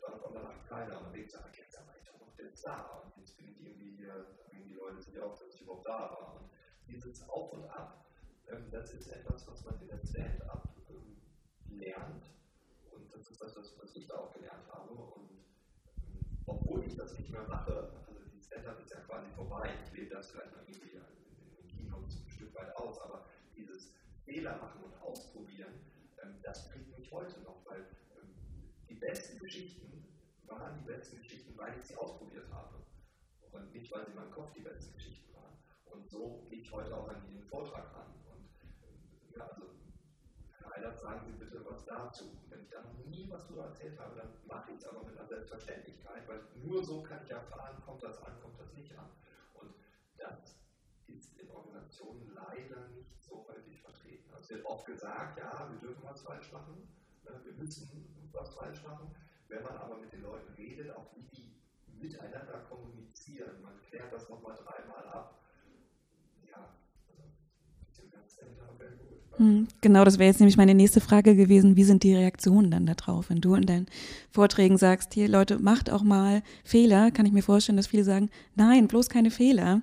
dann 0.00 0.20
kommt 0.20 0.36
danach 0.36 0.66
keiner 0.68 1.00
und 1.00 1.12
denkt, 1.14 1.34
ah, 1.36 1.50
jetzt 1.56 1.78
aber 1.78 1.98
jetzt 2.38 2.64
da 2.66 3.02
und 3.04 3.16
jetzt 3.16 3.36
bin 3.36 3.48
ich 3.48 3.60
irgendwie 3.60 3.96
hier, 3.96 4.26
die 4.52 4.74
Leute 4.74 5.00
sich 5.02 5.18
auf, 5.20 5.38
dass 5.38 5.54
ich 5.54 5.62
überhaupt 5.62 5.86
da 5.86 5.98
war. 5.98 6.40
Und 6.40 6.50
dieses 6.86 7.28
Auf 7.28 7.52
und 7.52 7.64
Ab, 7.70 8.04
ähm, 8.48 8.70
das 8.70 8.92
ist 8.94 9.08
etwas, 9.08 9.46
was 9.48 9.64
man 9.64 9.80
in 9.80 9.88
der 9.88 9.98
Stand-up 10.04 10.68
ähm, 10.90 11.16
lernt. 11.78 12.24
Und 12.90 13.12
das 13.12 13.30
ist 13.30 13.40
das, 13.40 13.56
was 13.56 13.96
ich 13.96 14.06
da 14.06 14.14
auch 14.14 14.32
gelernt 14.32 14.66
habe. 14.72 14.92
Und 14.92 15.30
ähm, 15.30 16.24
obwohl 16.46 16.84
ich 16.84 16.96
das 16.96 17.18
nicht 17.18 17.30
mehr 17.30 17.46
mache, 17.46 17.92
also 18.06 18.20
die 18.34 18.42
Stand-up 18.42 18.80
ist 18.80 18.90
ja 18.90 19.00
quasi 19.00 19.28
vorbei, 19.34 19.74
ich 19.84 19.92
lebe 19.92 20.14
das 20.14 20.30
vielleicht 20.30 20.52
noch 20.52 20.62
irgendwie 20.62 20.90
in, 20.90 21.02
den 21.56 21.68
Kino 21.68 21.98
ein 21.98 22.30
Stück 22.30 22.54
weit 22.54 22.74
aus, 22.76 23.00
aber 23.00 23.26
dieses 23.56 23.92
Fehler 24.28 24.58
machen 24.58 24.84
und 24.84 24.94
ausprobieren, 25.00 25.72
ähm, 26.22 26.34
das 26.42 26.68
bringt 26.68 26.96
mich 26.98 27.10
heute 27.10 27.40
noch, 27.40 27.64
weil 27.64 27.80
ähm, 27.80 28.34
die 28.88 28.94
besten 28.94 29.38
Geschichten 29.38 29.88
waren 30.46 30.78
die 30.78 30.84
besten 30.84 31.16
Geschichten, 31.16 31.56
weil 31.56 31.78
ich 31.78 31.84
sie 31.86 31.96
ausprobiert 31.96 32.50
habe. 32.52 32.76
Und 33.50 33.72
nicht, 33.72 33.90
weil 33.90 34.04
sie 34.04 34.10
in 34.10 34.16
meinem 34.16 34.30
Kopf 34.30 34.52
die 34.52 34.60
besten 34.60 34.92
Geschichten 34.94 35.34
waren. 35.34 35.56
Und 35.86 36.08
so 36.10 36.44
gehe 36.48 36.60
ich 36.60 36.70
heute 36.70 36.94
auch 36.94 37.08
an 37.08 37.22
den 37.26 37.42
Vortrag 37.44 37.94
an. 37.94 38.14
Und 38.30 38.50
ja, 39.34 39.46
also, 39.46 39.70
Herr 40.58 40.76
Eilert, 40.76 41.00
sagen 41.00 41.26
Sie 41.26 41.32
bitte 41.32 41.64
was 41.64 41.84
dazu. 41.86 42.24
Und 42.24 42.50
wenn 42.50 42.62
ich 42.62 42.68
da 42.68 42.82
noch 42.82 42.98
nie 43.06 43.28
was 43.30 43.46
darüber 43.46 43.64
erzählt 43.66 43.98
habe, 43.98 44.16
dann 44.16 44.34
mache 44.46 44.72
ich 44.72 44.78
es 44.78 44.86
aber 44.86 45.04
mit 45.04 45.16
einer 45.16 45.26
Selbstverständlichkeit, 45.26 46.28
weil 46.28 46.40
nur 46.56 46.84
so 46.84 47.02
kann 47.02 47.24
ich 47.24 47.30
erfahren, 47.30 47.82
kommt 47.84 48.02
das 48.02 48.22
an, 48.22 48.38
kommt 48.42 48.60
das 48.60 48.72
nicht 48.74 48.96
an. 48.98 49.10
Und 49.54 49.74
das 50.18 50.58
ist 51.06 51.38
in 51.38 51.50
Organisationen 51.50 52.30
leider 52.34 52.88
nicht 52.88 53.22
so 53.22 53.46
häufig 53.48 53.77
es 54.48 54.54
wird 54.54 54.64
oft 54.64 54.86
gesagt, 54.86 55.38
ja, 55.38 55.68
wir 55.70 55.78
dürfen 55.78 56.02
was 56.04 56.22
falsch 56.22 56.50
machen, 56.52 56.88
ne, 57.24 57.30
wir 57.44 57.52
müssen 57.62 57.86
was 58.32 58.54
falsch 58.54 58.82
machen. 58.82 59.14
Wenn 59.48 59.62
man 59.62 59.76
aber 59.76 59.98
mit 59.98 60.12
den 60.12 60.22
Leuten 60.22 60.54
redet, 60.56 60.90
auch 60.96 61.10
wie 61.14 61.36
die 61.36 61.52
miteinander 62.00 62.64
kommunizieren, 62.70 63.62
man 63.62 63.74
klärt 63.88 64.10
das 64.12 64.28
nochmal 64.28 64.56
dreimal 64.56 65.06
ab. 65.06 65.42
Ja, 66.46 66.66
also, 67.08 67.22
hm, 69.36 69.68
Genau, 69.80 70.04
das 70.04 70.18
wäre 70.18 70.28
jetzt 70.28 70.40
nämlich 70.40 70.56
meine 70.56 70.74
nächste 70.74 71.00
Frage 71.00 71.36
gewesen. 71.36 71.76
Wie 71.76 71.84
sind 71.84 72.02
die 72.02 72.14
Reaktionen 72.14 72.70
dann 72.70 72.86
darauf? 72.86 73.30
Wenn 73.30 73.40
du 73.40 73.54
in 73.54 73.66
deinen 73.66 73.86
Vorträgen 74.30 74.78
sagst, 74.78 75.14
hier 75.14 75.28
Leute, 75.28 75.58
macht 75.58 75.90
auch 75.90 76.02
mal 76.02 76.42
Fehler, 76.64 77.10
kann 77.10 77.26
ich 77.26 77.32
mir 77.32 77.42
vorstellen, 77.42 77.76
dass 77.76 77.86
viele 77.88 78.04
sagen, 78.04 78.30
nein, 78.56 78.88
bloß 78.88 79.08
keine 79.10 79.30
Fehler 79.30 79.82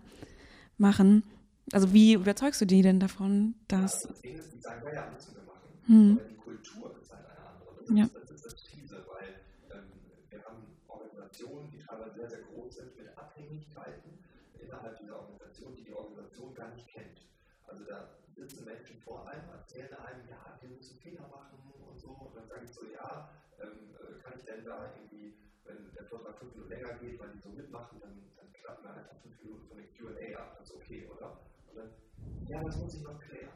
machen. 0.77 1.23
Also 1.71 1.93
wie 1.93 2.13
überzeugst 2.13 2.61
du 2.61 2.65
die 2.65 2.81
denn 2.81 2.99
davon, 2.99 3.55
dass... 3.67 4.03
Ja, 4.03 4.09
das 4.09 4.21
Ding 4.21 4.35
ist, 4.37 4.53
die 4.53 4.59
sagen, 4.59 4.81
ja, 4.93 5.11
wir. 5.11 5.95
Hm. 5.95 6.19
Aber 6.19 6.29
die 6.29 6.35
Kultur 6.35 6.95
ist 6.99 7.11
halt 7.11 7.25
eine 7.25 7.47
andere. 7.47 7.75
Das 7.87 7.97
ja. 7.97 8.03
Ist, 8.05 8.25
Abhängigkeiten 13.35 14.23
innerhalb 14.59 14.97
dieser 14.97 15.19
Organisation, 15.19 15.75
die 15.75 15.83
die 15.83 15.93
Organisation 15.93 16.53
gar 16.53 16.73
nicht 16.73 16.87
kennt. 16.87 17.19
Also 17.67 17.83
da 17.83 18.09
sitzen 18.33 18.65
Menschen 18.65 18.99
vor 19.01 19.27
einem, 19.27 19.49
erzählen 19.49 19.93
einem, 19.93 20.27
ja, 20.29 20.57
wir 20.61 20.69
müssen 20.69 20.97
Fehler 20.99 21.27
machen 21.27 21.59
und 21.87 21.99
so. 21.99 22.09
Und 22.09 22.35
dann 22.35 22.47
sage 22.47 22.63
ich 22.63 22.71
so, 22.71 22.81
ja, 22.85 23.29
ähm, 23.59 23.91
äh, 23.99 24.21
kann 24.23 24.33
ich 24.37 24.45
denn 24.45 24.63
da 24.63 24.91
irgendwie, 24.95 25.33
wenn 25.65 25.91
der 25.93 26.05
Vortrag 26.05 26.37
fünf 26.39 26.53
Minuten 26.53 26.71
länger 26.71 26.93
geht, 26.99 27.19
weil 27.19 27.29
die 27.31 27.39
so 27.39 27.49
mitmachen, 27.49 27.99
dann, 27.99 28.23
dann 28.37 28.53
klappen 28.53 28.83
wir 28.83 28.93
einfach 28.95 29.19
fünf 29.21 29.43
Minuten 29.43 29.67
von 29.67 29.77
der 29.77 29.87
QA 29.87 30.39
ab. 30.39 30.55
Das 30.59 30.69
ist 30.69 30.75
okay, 30.75 31.07
oder? 31.13 31.39
Dann, 31.75 31.91
ja, 32.47 32.63
das 32.63 32.77
muss 32.77 32.95
ich 32.95 33.03
noch 33.03 33.19
klären. 33.19 33.53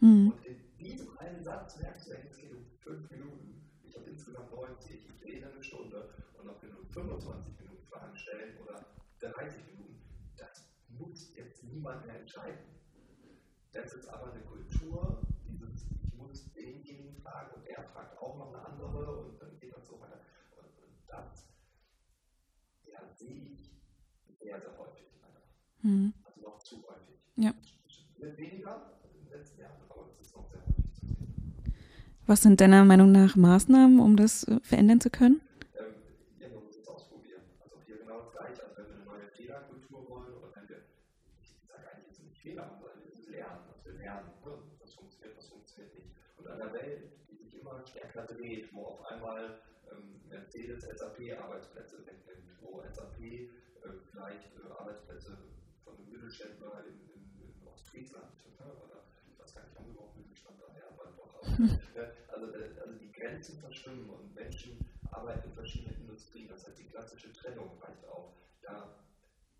Mhm. 0.00 0.32
Und 0.32 0.46
in 0.46 0.76
diesem 0.78 1.16
einen 1.18 1.44
Satz 1.44 1.78
merkst 1.78 2.08
du, 2.08 2.12
es 2.12 2.36
geht 2.36 2.52
um 2.52 2.66
fünf 2.80 3.10
Minuten. 3.10 3.70
Ich 3.84 3.96
habe 3.96 4.10
insgesamt 4.10 4.50
90, 4.50 5.08
ich 5.08 5.24
rede 5.24 5.50
eine 5.52 5.62
Stunde 5.62 6.14
und 6.38 6.46
noch 6.46 6.60
genug 6.60 6.90
25 6.92 7.60
Minuten 7.60 7.86
Fragen 7.86 8.16
stellen 8.16 8.56
oder 8.58 8.86
30 9.20 9.66
Minuten, 9.66 10.02
das 10.36 10.68
muss 10.88 11.34
jetzt 11.36 11.62
niemand 11.64 12.06
mehr 12.06 12.20
entscheiden. 12.20 12.64
Das 13.72 13.92
ist 13.94 14.08
aber 14.08 14.32
eine 14.32 14.42
Kultur, 14.42 15.22
dieses, 15.48 15.86
ich 16.02 16.14
muss 16.14 16.52
denjenigen 16.52 17.14
fragen 17.22 17.54
und 17.54 17.66
er 17.66 17.82
fragt 17.84 18.18
auch 18.18 18.36
noch 18.36 18.52
eine 18.52 18.66
andere 18.66 19.20
und 19.22 19.40
dann 19.40 19.58
geht 19.58 19.72
das 19.74 19.86
so 19.86 20.00
weiter. 20.00 20.20
Und, 20.56 20.66
und 20.66 20.94
das 21.06 21.48
ja, 22.84 23.00
sehe 23.14 23.52
ich 23.52 23.70
sehr, 24.38 24.60
sehr 24.60 24.78
häufig 24.78 25.06
leider. 25.22 25.42
Mhm. 25.82 26.12
Also 26.24 26.40
noch 26.40 26.58
zu 26.58 26.84
häufig. 26.88 27.11
Ja. 27.36 27.54
Wird 28.18 28.36
weniger 28.38 28.92
in 29.14 29.24
den 29.24 29.38
letzten 29.38 29.60
Jahren, 29.60 29.80
aber 29.88 30.04
das 30.08 30.20
ist 30.20 30.36
noch 30.36 30.48
sehr 30.50 30.60
häufig 30.60 30.92
zu 30.92 31.06
sehen. 31.06 31.74
Was 32.26 32.42
sind 32.42 32.60
deiner 32.60 32.84
Meinung 32.84 33.10
nach 33.10 33.36
Maßnahmen, 33.36 34.00
um 34.00 34.16
das 34.16 34.44
äh, 34.44 34.60
verändern 34.62 35.00
zu 35.00 35.10
können? 35.10 35.40
Ähm, 35.74 35.94
ja, 36.38 36.48
man 36.48 36.64
muss 36.64 36.76
es 36.76 36.86
ausprobieren. 36.88 37.42
Hier 37.86 37.96
das 38.04 38.32
Gleiche. 38.32 38.62
Wenn 38.76 38.86
wir 38.86 38.94
eine 38.94 39.04
neue 39.04 39.28
Fehlerkultur 39.34 40.08
wollen 40.08 40.32
oder 40.34 40.48
wenn 40.54 40.68
wir, 40.68 40.78
ich 41.40 41.56
sage 41.66 41.88
eigentlich 41.90 42.06
jetzt 42.08 42.22
nicht 42.22 42.38
Fehler 42.38 42.62
haben, 42.66 42.78
sondern 42.78 43.00
wir 43.00 43.08
müssen 43.10 43.32
lernen, 43.32 43.60
dass 43.66 43.84
wir 43.84 43.92
lernen, 43.94 44.28
was 44.80 44.94
funktioniert, 44.94 45.36
was 45.38 45.48
funktioniert 45.48 45.94
nicht. 45.94 46.10
Und 46.36 46.46
an 46.48 46.58
der 46.58 46.72
Welt, 46.74 47.02
die 47.30 47.36
sich 47.36 47.58
immer 47.60 47.82
stärker 47.86 48.24
dreht, 48.26 48.72
wo 48.74 48.84
auf 48.84 49.06
einmal 49.10 49.58
ähm, 49.90 50.20
Mercedes 50.28 50.82
SAP 50.84 51.18
Arbeitsplätze 51.40 51.96
wegnimmt, 52.06 52.60
wo 52.60 52.82
SAP 52.92 53.18
äh, 53.24 53.48
vielleicht 54.12 54.52
äh, 54.54 54.70
Arbeitsplätze 54.78 55.38
von 55.84 55.96
einem 55.96 56.08
Mittelständler 56.12 56.84
in, 56.86 57.01
ne? 57.92 58.72
oder 58.84 59.04
ich 59.28 59.38
weiß 59.38 59.54
gar 59.54 59.62
nicht, 59.64 59.78
haben 59.78 59.90
überhaupt 59.90 60.16
Mittelstand 60.16 60.60
daher, 60.60 60.88
aber 60.88 61.12
doch. 61.16 61.34
Aber, 61.36 61.48
äh, 61.96 62.12
also, 62.28 62.46
also 62.80 62.98
die 62.98 63.12
Grenzen 63.12 63.58
verschwimmen 63.60 64.08
und 64.08 64.34
Menschen 64.34 64.78
arbeiten 65.10 65.48
in 65.48 65.54
verschiedenen 65.54 66.00
Industrien, 66.00 66.48
das 66.48 66.66
heißt 66.66 66.78
die 66.78 66.88
klassische 66.88 67.32
Trennung 67.32 67.78
reicht 67.80 68.04
auch. 68.08 68.32
Da 68.62 68.96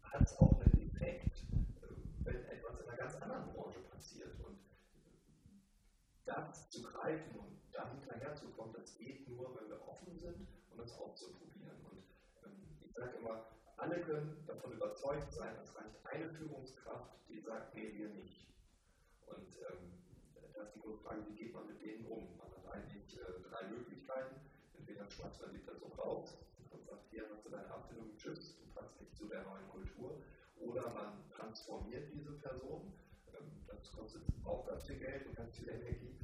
hat 0.03 0.23
es 0.23 0.37
auch 0.39 0.61
einen 0.61 0.89
Effekt, 0.89 1.45
wenn 2.25 2.45
etwas 2.47 2.81
in 2.81 2.89
einer 2.89 2.97
ganz 2.97 3.15
anderen 3.17 3.53
Branche 3.53 3.81
passiert. 3.81 4.35
Und 4.41 4.59
das 6.25 6.71
zu 6.71 6.83
greifen 6.83 7.39
und 7.39 7.61
da 7.73 7.91
hinterherzukommen, 7.91 8.73
das 8.75 8.97
geht 8.97 9.29
nur, 9.29 9.55
wenn 9.57 9.69
wir 9.69 9.89
offen 9.89 10.19
sind 10.19 10.49
und 10.71 10.79
das 10.79 10.93
auszuprobieren. 10.99 11.77
Und 11.91 12.03
ähm, 12.45 12.63
ich 12.85 12.93
sage 12.95 13.19
immer, 13.19 13.52
alle 13.83 14.01
können 14.01 14.45
davon 14.47 14.73
überzeugt 14.75 15.33
sein, 15.33 15.57
es 15.61 15.75
reicht 15.75 15.99
eine 16.05 16.29
Führungskraft, 16.35 17.19
die 17.29 17.41
sagt, 17.41 17.75
nee, 17.75 17.93
wir 17.93 18.11
nicht. 18.11 18.47
Und 19.27 19.59
ähm, 19.59 19.99
da 20.55 20.63
ist 20.63 20.77
die 20.77 20.81
Grundfrage, 20.81 21.27
wie 21.29 21.35
geht 21.35 21.53
man 21.53 21.67
mit 21.67 21.83
denen 21.83 22.07
um? 22.07 22.39
Man 22.39 22.47
hat 22.47 22.65
eigentlich 22.71 23.19
äh, 23.19 23.43
drei 23.51 23.67
Möglichkeiten. 23.67 24.37
Entweder 24.79 25.11
schmeißt 25.11 25.41
man 25.43 25.53
die 25.53 25.67
Person 25.67 25.91
raus 25.99 26.39
und 26.71 26.87
sagt, 26.87 27.11
hier 27.11 27.27
hast 27.29 27.45
du 27.45 27.51
deine 27.51 27.69
Abfindung, 27.75 28.17
tschüss, 28.17 28.57
du 28.57 28.65
passt 28.73 29.01
nicht 29.01 29.17
zu 29.17 29.27
der 29.27 29.43
neuen 29.43 29.69
Kultur. 29.69 30.23
Oder 30.61 30.89
man 30.91 31.29
transformiert 31.35 32.09
diese 32.15 32.39
Person, 32.39 32.93
ähm, 33.35 33.51
das 33.67 33.91
kostet 33.91 34.23
auch 34.45 34.65
ganz 34.65 34.85
viel 34.87 35.01
Geld 35.01 35.27
und 35.27 35.35
ganz 35.35 35.57
viel 35.59 35.69
Energie. 35.69 36.17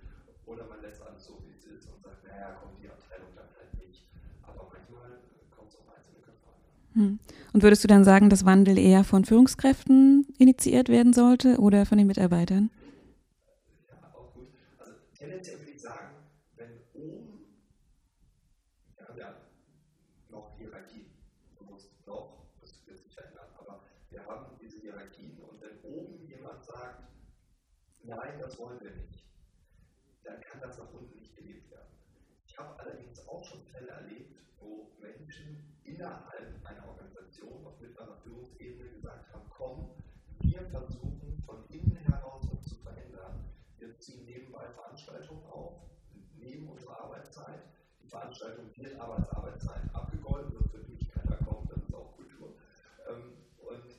Oder 0.47 0.65
man 0.67 0.81
lässt 0.81 1.03
alles 1.03 1.25
so, 1.25 1.43
wie 1.45 1.51
es 1.51 1.65
ist 1.67 1.93
und 1.93 2.01
sagt, 2.05 2.23
naja, 2.23 2.53
kommt 2.63 2.79
die 2.81 2.89
Abteilung 2.89 3.35
dann 3.35 3.51
halt 3.59 3.75
nicht. 3.85 4.07
Aber 4.43 4.71
manchmal 4.73 5.11
äh, 5.11 5.51
kommt 5.51 5.71
es 5.71 5.77
auf 5.77 5.89
einzelne. 5.89 6.18
Und 6.95 7.63
würdest 7.63 7.85
du 7.85 7.89
dann 7.89 8.05
sagen, 8.05 8.29
dass 8.31 8.45
Wandel 8.45 8.79
eher 8.79 9.05
von 9.05 9.25
Führungskräften 9.25 10.27
initiiert 10.39 10.89
werden 10.89 11.13
sollte 11.13 11.59
oder 11.59 11.87
von 11.87 11.99
den 11.99 12.07
Mitarbeitern? 12.07 12.71
Ja, 13.89 13.97
auch 14.15 14.33
gut. 14.35 14.49
Also 14.79 14.93
tendenziell 15.17 15.59
würde 15.61 15.71
ich 15.73 15.81
sagen, 15.81 16.09
wenn 16.57 16.71
oben, 16.95 17.41
wir 18.97 19.07
haben 19.07 19.19
ja 19.19 19.35
noch 20.31 20.57
Hierarchien, 20.59 21.07
bewusst 21.59 21.91
noch, 22.07 22.45
das 22.61 22.73
wird 22.87 22.99
sich 22.99 23.15
verändern, 23.15 23.47
aber 23.59 23.81
wir 24.11 24.25
haben 24.27 24.47
diese 24.61 24.79
Hierarchien 24.81 25.39
und 25.39 25.61
wenn 25.61 25.79
oben 25.93 26.27
jemand 26.29 26.65
sagt, 26.65 27.05
nein, 28.05 28.39
das 28.41 28.59
wollen 28.59 28.81
wir 28.81 28.91
nicht, 28.91 29.25
dann 30.25 30.41
kann 30.41 30.61
das 30.61 30.79
nach 30.79 30.93
unten 30.93 31.19
nicht 31.19 31.35
gelebt 31.37 31.71
werden. 31.71 31.89
Ich 32.47 32.59
habe 32.59 32.79
allerdings 32.81 33.27
auch 33.29 33.45
schon 33.45 33.61
Fälle 33.73 33.89
erlebt, 33.91 34.35
wo 34.61 34.91
Menschen 35.01 35.68
innerhalb 35.89 36.67
einer 36.67 36.89
Organisation 36.89 37.65
auf 37.67 37.81
mittlerer 37.81 38.17
Führungsebene 38.19 38.91
gesagt 38.91 39.33
haben, 39.33 39.49
komm, 39.51 39.91
wir 40.41 40.63
versuchen 40.71 41.43
von 41.45 41.65
innen 41.71 41.97
heraus 41.97 42.47
was 42.51 42.65
zu 42.65 42.77
verändern. 42.77 43.51
Wir 43.79 43.99
ziehen 43.99 44.25
nebenbei 44.25 44.69
Veranstaltungen 44.71 45.45
auf, 45.47 45.83
neben 46.37 46.69
unserer 46.69 47.01
Arbeitszeit. 47.05 47.63
Die 48.03 48.09
Veranstaltung 48.09 48.71
wird 48.77 48.99
aber 49.01 49.17
als 49.17 49.29
Arbeitszeit 49.31 49.83
abgegolten, 49.95 50.53
sonst 50.53 50.73
wird 50.73 50.89
wirklich 50.89 51.09
keiner 51.11 51.37
kommen, 51.37 51.69
das 51.69 51.83
ist 51.83 51.95
auch 51.95 52.17
Kultur. 52.17 52.55
Ähm, 53.09 53.33
und 53.59 53.95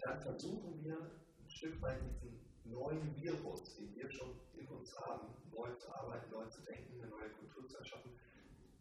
dann 0.00 0.20
versuchen 0.20 0.82
wir 0.82 0.98
ein 0.98 1.50
Stück 1.50 1.80
weit 1.80 2.00
diesen 2.22 2.40
neuen 2.64 3.14
Virus, 3.16 3.76
den 3.76 3.94
wir 3.94 4.10
schon 4.10 4.38
in 4.54 4.68
uns 4.68 4.96
haben, 5.00 5.28
neu 5.50 5.72
zu 5.74 5.94
arbeiten, 5.94 6.30
neu 6.30 6.46
zu 6.46 6.62
denken, 6.62 7.00
eine 7.00 7.10
neue 7.10 7.30
Kultur 7.30 7.66
zu 7.68 7.78
erschaffen, 7.78 8.12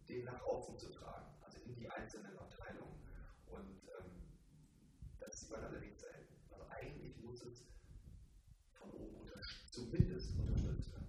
den 0.07 0.25
nach 0.25 0.41
außen 0.41 0.77
zu 0.77 0.91
tragen, 0.91 1.38
in 1.69 1.75
die 1.79 1.89
einzelnen 1.89 2.33
Abteilungen. 2.37 2.97
Und 3.47 3.79
ähm, 3.93 4.11
das 5.19 5.39
sieht 5.39 5.51
man 5.51 5.61
allerdings 5.63 5.99
selten. 6.01 6.33
Also 6.49 6.65
eigentlich 6.69 7.13
muss 7.23 7.41
es 7.41 7.63
von 8.73 8.89
oben 8.91 9.15
unter, 9.21 9.39
zumindest 9.71 10.33
unterstützt 10.37 10.91
werden. 10.91 11.07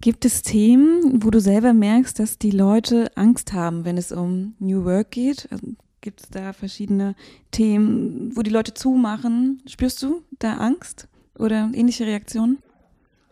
Gibt 0.00 0.24
es 0.24 0.42
Themen, 0.42 1.22
wo 1.22 1.30
du 1.30 1.40
selber 1.40 1.74
merkst, 1.74 2.18
dass 2.18 2.38
die 2.38 2.50
Leute 2.50 3.14
Angst 3.16 3.52
haben, 3.52 3.84
wenn 3.84 3.98
es 3.98 4.12
um 4.12 4.54
New 4.58 4.84
Work 4.84 5.10
geht? 5.10 5.48
Also 5.50 5.74
Gibt 6.04 6.20
es 6.20 6.28
da 6.28 6.52
verschiedene 6.52 7.14
Themen, 7.50 8.36
wo 8.36 8.42
die 8.42 8.50
Leute 8.50 8.74
zumachen? 8.74 9.62
Spürst 9.66 10.02
du 10.02 10.22
da 10.38 10.58
Angst 10.58 11.08
oder 11.38 11.70
ähnliche 11.72 12.04
Reaktionen? 12.04 12.58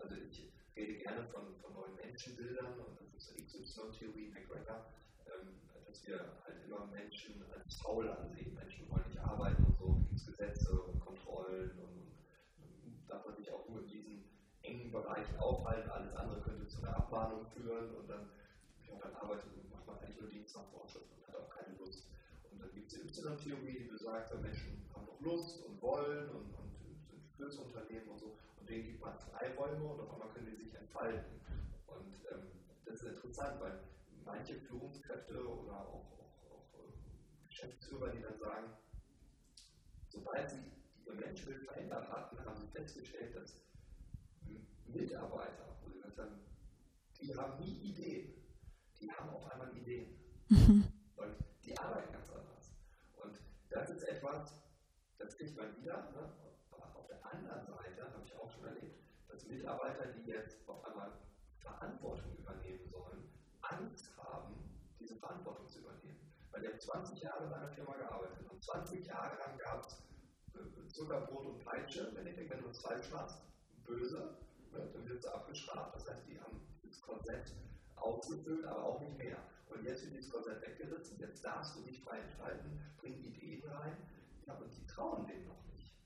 Also 0.02 0.14
ich 0.30 0.48
rede 0.74 0.94
gerne 0.94 1.26
von, 1.30 1.42
von 1.60 1.74
neuen 1.74 1.94
Menschenbildern 2.00 2.72
und 2.80 2.96
das 3.14 3.24
ist 3.24 3.36
die 3.36 3.44
XY-Theorie 3.44 4.32
McGregor, 4.32 4.88
ähm, 5.28 5.48
dass 5.86 6.00
wir 6.06 6.16
halt 6.16 6.64
immer 6.66 6.88
Menschen 6.96 7.34
als 7.52 7.76
faul 7.92 8.08
ansehen. 8.08 8.54
Menschen 8.54 8.88
wollen 8.90 9.04
nicht 9.06 9.20
arbeiten 9.20 9.64
und 9.64 9.76
so, 9.76 10.00
gibt 10.08 10.14
es 10.14 10.26
Gesetze 10.26 10.72
und 10.80 11.00
Kontrollen 11.00 11.70
und, 11.78 12.08
und 12.64 13.08
darf 13.08 13.24
man 13.26 13.36
sich 13.36 13.52
auch 13.52 13.68
nur 13.68 13.80
in 13.80 13.88
diesen 13.88 14.24
engen 14.62 14.90
Bereichen 14.90 15.36
aufhalten, 15.38 15.90
alles 15.90 16.14
andere 16.14 16.40
könnte 16.40 16.66
zu 16.68 16.82
einer 16.82 16.96
Abmahnung 16.96 17.46
führen 17.46 17.94
und 17.96 18.08
dann, 18.08 18.30
ja, 18.88 18.94
dann 19.02 19.14
arbeitet, 19.14 19.50
macht 19.70 19.86
man 19.86 19.98
eigentlich 19.98 20.20
nur 20.20 20.30
Dienst 20.30 20.56
nach 20.56 20.66
Vorschrift 20.70 21.06
und 21.16 21.26
hat 21.28 21.36
auch 21.36 21.50
keine 21.50 21.76
Lust. 21.76 22.08
Und 22.50 22.62
dann 22.62 22.72
gibt 22.72 22.92
es 22.92 22.98
die 22.98 23.20
Y-Theorie, 23.20 23.78
die 23.80 23.88
besagt, 23.90 24.32
Menschen 24.40 24.84
haben 24.94 25.06
doch 25.06 25.20
Lust 25.20 25.62
und 25.64 25.82
wollen 25.82 26.30
und, 26.30 26.54
und 26.54 26.72
sind 26.78 27.22
fürs 27.36 27.56
Unternehmen 27.58 28.08
und 28.08 28.18
so. 28.18 28.38
Und 28.58 28.70
denen 28.70 28.84
gibt 28.84 29.00
man 29.00 29.18
Freiräume 29.18 29.84
und 29.84 30.00
auf 30.00 30.12
einmal 30.12 30.28
können 30.30 30.46
die 30.46 30.56
sich 30.56 30.74
entfalten. 30.74 31.40
Und 31.88 32.14
ähm, 32.30 32.46
das 32.86 33.02
ist 33.02 33.08
interessant, 33.08 33.60
weil 33.60 33.80
manche 34.24 34.54
Führungskräfte 34.60 35.44
oder 35.44 35.80
auch, 35.80 36.06
auch, 36.18 36.22
Geschäftsführer, 37.62 38.10
die 38.10 38.20
dann 38.20 38.36
sagen, 38.38 38.72
sobald 40.08 40.50
sie 40.50 40.72
ihr 41.06 41.14
Menschenbild 41.14 41.64
verändert 41.64 42.10
hatten, 42.10 42.44
haben 42.44 42.56
sie 42.56 42.66
festgestellt, 42.66 43.36
dass 43.36 43.60
Mitarbeiter, 44.86 45.76
wo 45.80 45.88
sie 45.88 46.00
gesagt 46.00 46.18
haben, 46.18 46.40
die 47.20 47.34
haben 47.36 47.60
nie 47.60 47.78
Ideen, 47.90 48.34
die 49.00 49.10
haben 49.12 49.30
auf 49.30 49.48
einmal 49.50 49.76
Ideen. 49.76 50.18
Und 50.50 51.36
die 51.64 51.78
arbeiten 51.78 52.12
ganz 52.12 52.28
anders. 52.30 52.74
Und 53.14 53.38
das 53.70 53.90
ist 53.90 54.02
etwas, 54.02 54.54
das 55.18 55.36
kriegt 55.36 55.56
man 55.56 55.76
wieder. 55.76 56.10
Ne? 56.10 56.32
Aber 56.72 56.96
auf 56.96 57.06
der 57.06 57.24
anderen 57.24 57.64
Seite 57.64 58.12
habe 58.12 58.24
ich 58.24 58.34
auch 58.34 58.50
schon 58.50 58.64
erlebt, 58.64 58.98
dass 59.28 59.46
Mitarbeiter, 59.46 60.06
die 60.12 60.28
jetzt 60.28 60.68
auf 60.68 60.84
einmal 60.84 61.12
Verantwortung 61.60 62.36
übernehmen 62.36 62.88
sollen, 62.88 63.30
Angst 63.60 64.16
haben, 64.18 64.56
diese 64.98 65.16
Verantwortung 65.16 65.68
zu 65.68 65.78
Weil 66.62 66.70
der 66.70 66.78
20 66.78 67.20
Jahre 67.20 67.46
in 67.46 67.52
einer 67.52 67.68
Firma 67.72 67.96
gearbeitet 67.96 68.48
und 68.48 68.62
20 68.62 69.04
Jahre 69.04 69.36
lang 69.36 69.58
gab 69.58 69.84
es 69.84 70.00
Zuckerbrot 70.92 71.46
und 71.46 71.64
Peitsche, 71.64 72.12
wenn 72.14 72.26
ich 72.26 72.36
denke, 72.36 72.54
wenn 72.54 72.62
du 72.62 72.68
es 72.68 72.80
falsch 72.80 73.10
machst, 73.10 73.42
böse, 73.84 74.36
ne, 74.70 74.90
dann 74.92 75.08
wird 75.08 75.18
es 75.18 75.26
abgestraft. 75.26 75.96
Das 75.96 76.08
heißt, 76.08 76.28
die 76.28 76.38
haben 76.40 76.60
das 76.84 77.00
Konzept 77.00 77.54
ausgefüllt, 77.96 78.64
aber 78.64 78.84
auch 78.84 79.00
nicht 79.00 79.18
mehr. 79.18 79.38
Und 79.70 79.82
jetzt 79.84 80.04
wird 80.04 80.14
dieses 80.14 80.30
Korsett 80.30 80.62
weggerissen, 80.62 81.18
jetzt 81.18 81.44
darfst 81.44 81.76
du 81.76 81.82
dich 81.82 82.00
frei 82.00 82.18
entfalten, 82.20 82.78
bring 82.98 83.14
Ideen 83.14 83.64
rein, 83.68 83.96
ja, 84.46 84.54
und 84.54 84.70
die 84.72 84.86
trauen 84.86 85.26
dem 85.26 85.48
noch 85.48 85.64
nicht. 85.74 85.96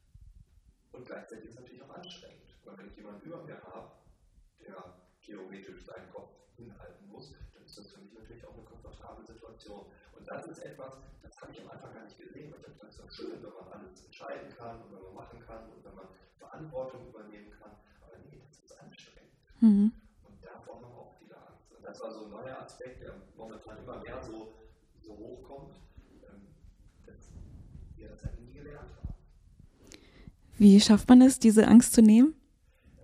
Und 0.92 1.04
gleichzeitig 1.04 1.46
ist 1.46 1.54
es 1.54 1.60
natürlich 1.60 1.82
auch 1.82 1.94
anstrengend, 1.94 2.56
weil 2.64 2.78
wenn 2.78 2.86
ich 2.86 2.96
jemanden 2.96 3.26
über 3.26 3.42
mir 3.42 3.60
habe, 3.62 3.90
der 4.60 5.00
theoretisch 5.20 5.84
seinen 5.84 6.10
Kopf 6.10 6.30
hinhalten 6.56 7.08
muss, 7.08 7.34
ist 7.76 7.84
das 7.84 7.92
für 7.92 8.00
mich 8.00 8.14
natürlich 8.14 8.46
auch 8.46 8.54
eine 8.54 8.64
komfortable 8.64 9.24
Situation. 9.26 9.84
Und 10.16 10.26
das 10.26 10.46
ist 10.46 10.58
etwas, 10.60 10.94
das 11.22 11.40
habe 11.40 11.52
ich 11.52 11.60
am 11.60 11.70
Anfang 11.70 11.92
gar 11.92 12.04
nicht 12.04 12.18
gesehen, 12.18 12.50
weil 12.50 12.60
ich 12.60 12.66
dachte, 12.66 12.78
das 12.80 12.90
ist 12.90 13.00
doch 13.00 13.10
schön, 13.10 13.42
wenn 13.42 13.52
man 13.52 13.68
alles 13.72 14.04
entscheiden 14.04 14.48
kann 14.56 14.82
und 14.82 14.92
wenn 14.92 15.02
man 15.02 15.14
machen 15.14 15.40
kann 15.40 15.68
und 15.70 15.84
wenn 15.84 15.94
man 15.94 16.06
Verantwortung 16.38 17.08
übernehmen 17.08 17.50
kann. 17.50 17.72
Aber 18.00 18.16
nee, 18.24 18.40
das 18.48 18.58
ist 18.64 18.80
anstrengend. 18.80 19.32
Mhm. 19.60 19.92
Und 20.24 20.42
davor 20.42 20.76
haben 20.76 20.94
auch 20.94 21.12
viele 21.18 21.36
Angst. 21.36 21.72
Und 21.76 21.82
das 21.84 22.00
war 22.00 22.10
so 22.10 22.24
ein 22.24 22.30
neuer 22.30 22.58
Aspekt, 22.62 23.02
der 23.02 23.14
momentan 23.36 23.78
immer 23.78 24.00
mehr 24.00 24.22
so, 24.22 24.54
so 25.02 25.12
hochkommt, 25.16 25.76
ähm, 26.24 26.48
dass 27.04 27.32
wir 27.96 28.08
das 28.08 28.24
halt 28.24 28.40
nie 28.40 28.52
gelernt 28.52 28.96
haben. 28.96 29.14
Wie 30.58 30.80
schafft 30.80 31.08
man 31.10 31.20
es, 31.20 31.38
diese 31.38 31.68
Angst 31.68 31.92
zu 31.92 32.00
nehmen? 32.00 32.34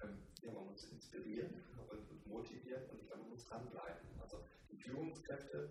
Ähm, 0.02 0.16
ja, 0.42 0.52
man 0.52 0.66
muss 0.66 0.84
inspirieren 0.84 1.50
und, 1.90 1.98
und 1.98 2.26
motivieren 2.26 2.84
und 2.90 3.00
ich 3.00 3.06
glaube, 3.06 3.22
man 3.22 3.30
muss 3.32 3.44
dranbleiben. 3.44 4.08
Also 4.20 4.38
die 4.70 4.76
Führungskräfte, 4.76 5.68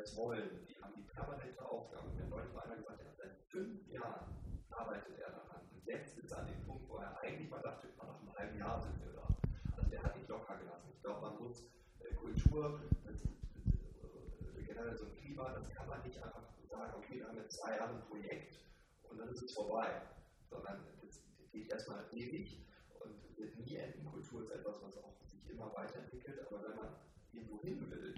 das 0.00 0.16
wollen, 0.16 0.66
die 0.66 0.74
haben 0.80 0.94
die 0.96 1.02
permanente 1.02 1.62
Aufgabe. 1.68 2.08
Mir 2.16 2.26
neulich 2.26 2.52
mal 2.54 2.64
einer 2.64 2.76
gesagt, 2.76 3.04
hat 3.04 3.16
seit 3.16 3.36
fünf 3.50 3.86
Jahren 3.88 4.32
arbeitet 4.70 5.18
er 5.18 5.30
daran. 5.30 5.60
Und 5.72 5.86
jetzt 5.86 6.16
ist 6.16 6.32
er 6.32 6.38
an 6.38 6.46
dem 6.46 6.64
Punkt, 6.64 6.88
wo 6.88 6.96
er 6.96 7.20
eigentlich 7.20 7.50
mal 7.50 7.60
dachte, 7.60 7.88
nach 7.98 8.18
einem 8.18 8.34
halben 8.34 8.58
Jahr 8.58 8.80
sind 8.80 8.98
wir 9.04 9.12
da. 9.12 9.28
Also 9.76 9.90
der 9.90 10.02
hat 10.02 10.16
nicht 10.16 10.28
locker 10.28 10.56
gelassen. 10.56 10.88
Ich 10.94 11.02
glaube, 11.02 11.20
man 11.20 11.42
muss 11.42 11.66
äh, 12.00 12.14
Kultur, 12.14 12.80
äh, 13.04 14.62
generell 14.62 14.96
so 14.96 15.04
ein 15.04 15.14
Klima, 15.16 15.52
das 15.52 15.68
kann 15.68 15.86
man 15.86 16.02
nicht 16.02 16.22
einfach 16.22 16.44
sagen, 16.70 16.94
okay, 16.96 17.18
wir 17.18 17.28
haben 17.28 17.36
jetzt 17.36 17.58
zwei 17.58 17.76
Jahre 17.76 17.94
ein 17.94 18.08
Projekt 18.08 18.64
und 19.10 19.18
dann 19.18 19.28
ist 19.28 19.42
es 19.42 19.52
vorbei. 19.52 20.00
Sondern 20.48 20.82
das 21.02 21.22
geht 21.52 21.70
erstmal 21.70 22.06
ewig 22.12 22.66
und 23.00 23.36
wird 23.36 23.56
nie 23.58 23.76
enden. 23.76 24.06
Kultur 24.06 24.42
ist 24.42 24.50
etwas, 24.50 24.82
was 24.82 24.96
auch 24.96 25.14
sich 25.26 25.50
immer 25.50 25.70
weiterentwickelt, 25.74 26.40
aber 26.46 26.62
wenn 26.68 26.76
man 26.76 26.96
irgendwo 27.32 27.60
hin 27.60 27.90
will, 27.90 28.14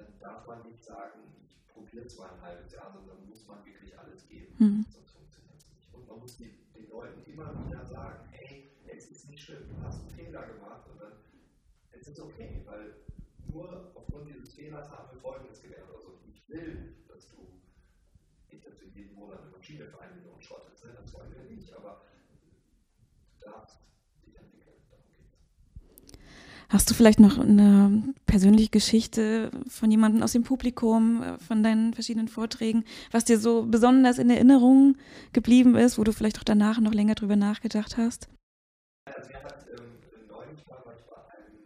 dann 0.00 0.18
darf 0.18 0.46
man 0.46 0.62
nicht 0.62 0.82
sagen, 0.82 1.20
ich 1.44 1.66
probiere 1.68 2.06
zwar 2.06 2.32
ein 2.32 2.40
halbes 2.40 2.72
Jahr, 2.72 2.92
sondern 2.92 3.28
muss 3.28 3.46
man 3.46 3.64
wirklich 3.64 3.98
alles 3.98 4.26
geben. 4.26 4.54
Mhm. 4.58 4.86
Sonst 4.90 5.12
funktioniert 5.12 5.58
es 5.58 5.68
nicht. 5.70 5.94
Und 5.94 6.08
man 6.08 6.18
muss 6.18 6.36
die, 6.36 6.56
den 6.74 6.88
Leuten 6.88 7.22
immer 7.30 7.52
wieder 7.66 7.84
sagen, 7.84 8.28
hey, 8.32 8.72
es 8.86 9.10
ist 9.10 9.28
nicht 9.28 9.42
schlimm, 9.42 9.68
du 9.68 9.82
hast 9.82 10.00
einen 10.00 10.10
Fehler 10.10 10.46
gemacht 10.46 10.88
und 10.88 11.00
dann 11.00 11.12
es 11.92 12.08
ist 12.08 12.20
okay, 12.20 12.62
weil 12.64 12.94
nur 13.52 13.92
aufgrund 13.94 14.28
dieses 14.28 14.54
Fehlers 14.54 14.88
haben 14.90 15.12
wir 15.12 15.20
Folgendes 15.20 15.60
gelernt. 15.60 15.90
Also 15.94 16.18
ich 16.26 16.48
will, 16.48 16.96
dass 17.08 17.28
du 17.28 17.60
nicht, 18.50 18.66
dass 18.66 18.78
du 18.78 18.86
jeden 18.86 19.14
Monat 19.14 19.42
eine 19.42 19.50
Maschine 19.50 19.86
für 19.86 20.00
eine 20.00 20.14
Million 20.14 20.40
schrottest, 20.40 20.84
ne? 20.84 20.92
das 20.94 21.12
wollen 21.12 21.32
wir 21.34 21.44
nicht, 21.44 21.72
aber 21.74 22.02
du 23.38 23.44
darfst 23.44 23.80
Hast 26.70 26.88
du 26.88 26.94
vielleicht 26.94 27.18
noch 27.18 27.36
eine 27.36 28.14
persönliche 28.26 28.70
Geschichte 28.70 29.50
von 29.68 29.90
jemandem 29.90 30.22
aus 30.22 30.30
dem 30.30 30.44
Publikum, 30.44 31.20
äh, 31.20 31.36
von 31.38 31.64
deinen 31.64 31.94
verschiedenen 31.94 32.28
Vorträgen, 32.28 32.84
was 33.10 33.24
dir 33.24 33.40
so 33.40 33.66
besonders 33.66 34.18
in 34.18 34.30
Erinnerung 34.30 34.96
geblieben 35.32 35.74
ist, 35.74 35.98
wo 35.98 36.04
du 36.04 36.12
vielleicht 36.12 36.38
auch 36.38 36.44
danach 36.44 36.78
noch 36.78 36.94
länger 36.94 37.16
drüber 37.16 37.34
nachgedacht 37.34 37.96
hast? 37.96 38.28
Also 39.04 39.30
er 39.32 39.42
hat 39.42 39.66
ähm, 39.66 39.98
neulich 40.28 40.64
mal 40.68 40.78
ich 40.94 41.02
bei 41.10 41.18
einem, 41.34 41.58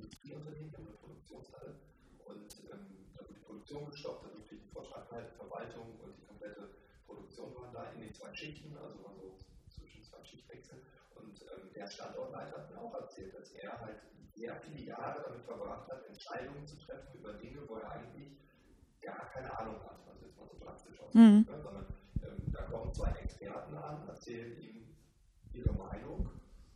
Industrieunternehmen 0.00 0.72
in 0.72 0.88
Produktionshalle 1.04 1.76
und 2.24 2.48
ähm, 2.72 2.80
da 3.12 3.24
die 3.28 3.36
Produktion 3.44 3.90
gestoppt, 3.90 4.24
da 4.24 4.28
wird 4.32 4.48
die 4.50 4.72
Vortrag 4.72 5.04
halten, 5.12 5.36
Verwaltung 5.36 5.84
und 6.00 6.16
die 6.16 6.24
komplette 6.24 6.80
Produktion 7.06 7.52
waren 7.60 7.74
da 7.74 7.92
in 7.92 8.08
den 8.08 8.14
zwei 8.14 8.32
Schichten, 8.32 8.72
also 8.72 9.04
war 9.04 9.12
so 9.20 9.36
Schichtwechseln. 10.24 10.82
Und 11.14 11.42
ähm, 11.42 11.72
der 11.74 11.86
Standortleiter 11.86 12.58
hat 12.58 12.70
mir 12.70 12.80
auch 12.80 12.94
erzählt, 12.94 13.34
dass 13.34 13.52
er 13.52 13.80
halt 13.80 14.00
sehr 14.34 14.54
viele 14.60 14.80
Jahre 14.80 15.22
damit 15.22 15.44
verbracht 15.44 15.90
hat, 15.90 16.06
Entscheidungen 16.06 16.66
zu 16.66 16.76
treffen 16.78 17.18
über 17.18 17.32
Dinge, 17.34 17.68
wo 17.68 17.76
er 17.76 17.90
eigentlich 17.90 18.38
gar 19.00 19.30
keine 19.30 19.56
Ahnung 19.58 19.80
hat, 19.84 19.98
also 20.06 20.24
jetzt 20.24 20.38
mal 20.38 20.48
so 20.48 20.58
drastisch 20.58 21.00
aus, 21.00 21.14
mhm. 21.14 21.46
ne? 21.48 21.60
sondern 21.62 21.86
ähm, 22.22 22.52
da 22.52 22.62
kommen 22.62 22.92
zwei 22.92 23.10
Experten 23.10 23.76
an, 23.76 24.08
erzählen 24.08 24.60
ihm 24.60 24.96
ihre 25.52 25.72
Meinung 25.72 26.30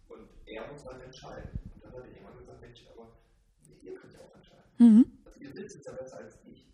und 0.09 0.29
er 0.47 0.73
muss 0.73 0.85
dann 0.85 1.01
entscheiden. 1.01 1.59
Und 1.75 1.85
dann 1.85 1.93
hat 1.93 2.07
jemand 2.15 2.39
gesagt, 2.39 2.61
Mensch, 2.61 2.87
aber 2.93 3.09
ihr 3.83 3.95
könnt 3.95 4.15
ja 4.15 4.21
auch 4.21 4.35
entscheiden. 4.35 4.71
Mhm. 4.79 5.19
Also 5.25 5.41
ihr 5.41 5.55
wisst 5.55 5.77
es 5.77 5.85
ja 5.85 5.93
besser 5.93 6.19
als 6.19 6.39
ich. 6.45 6.67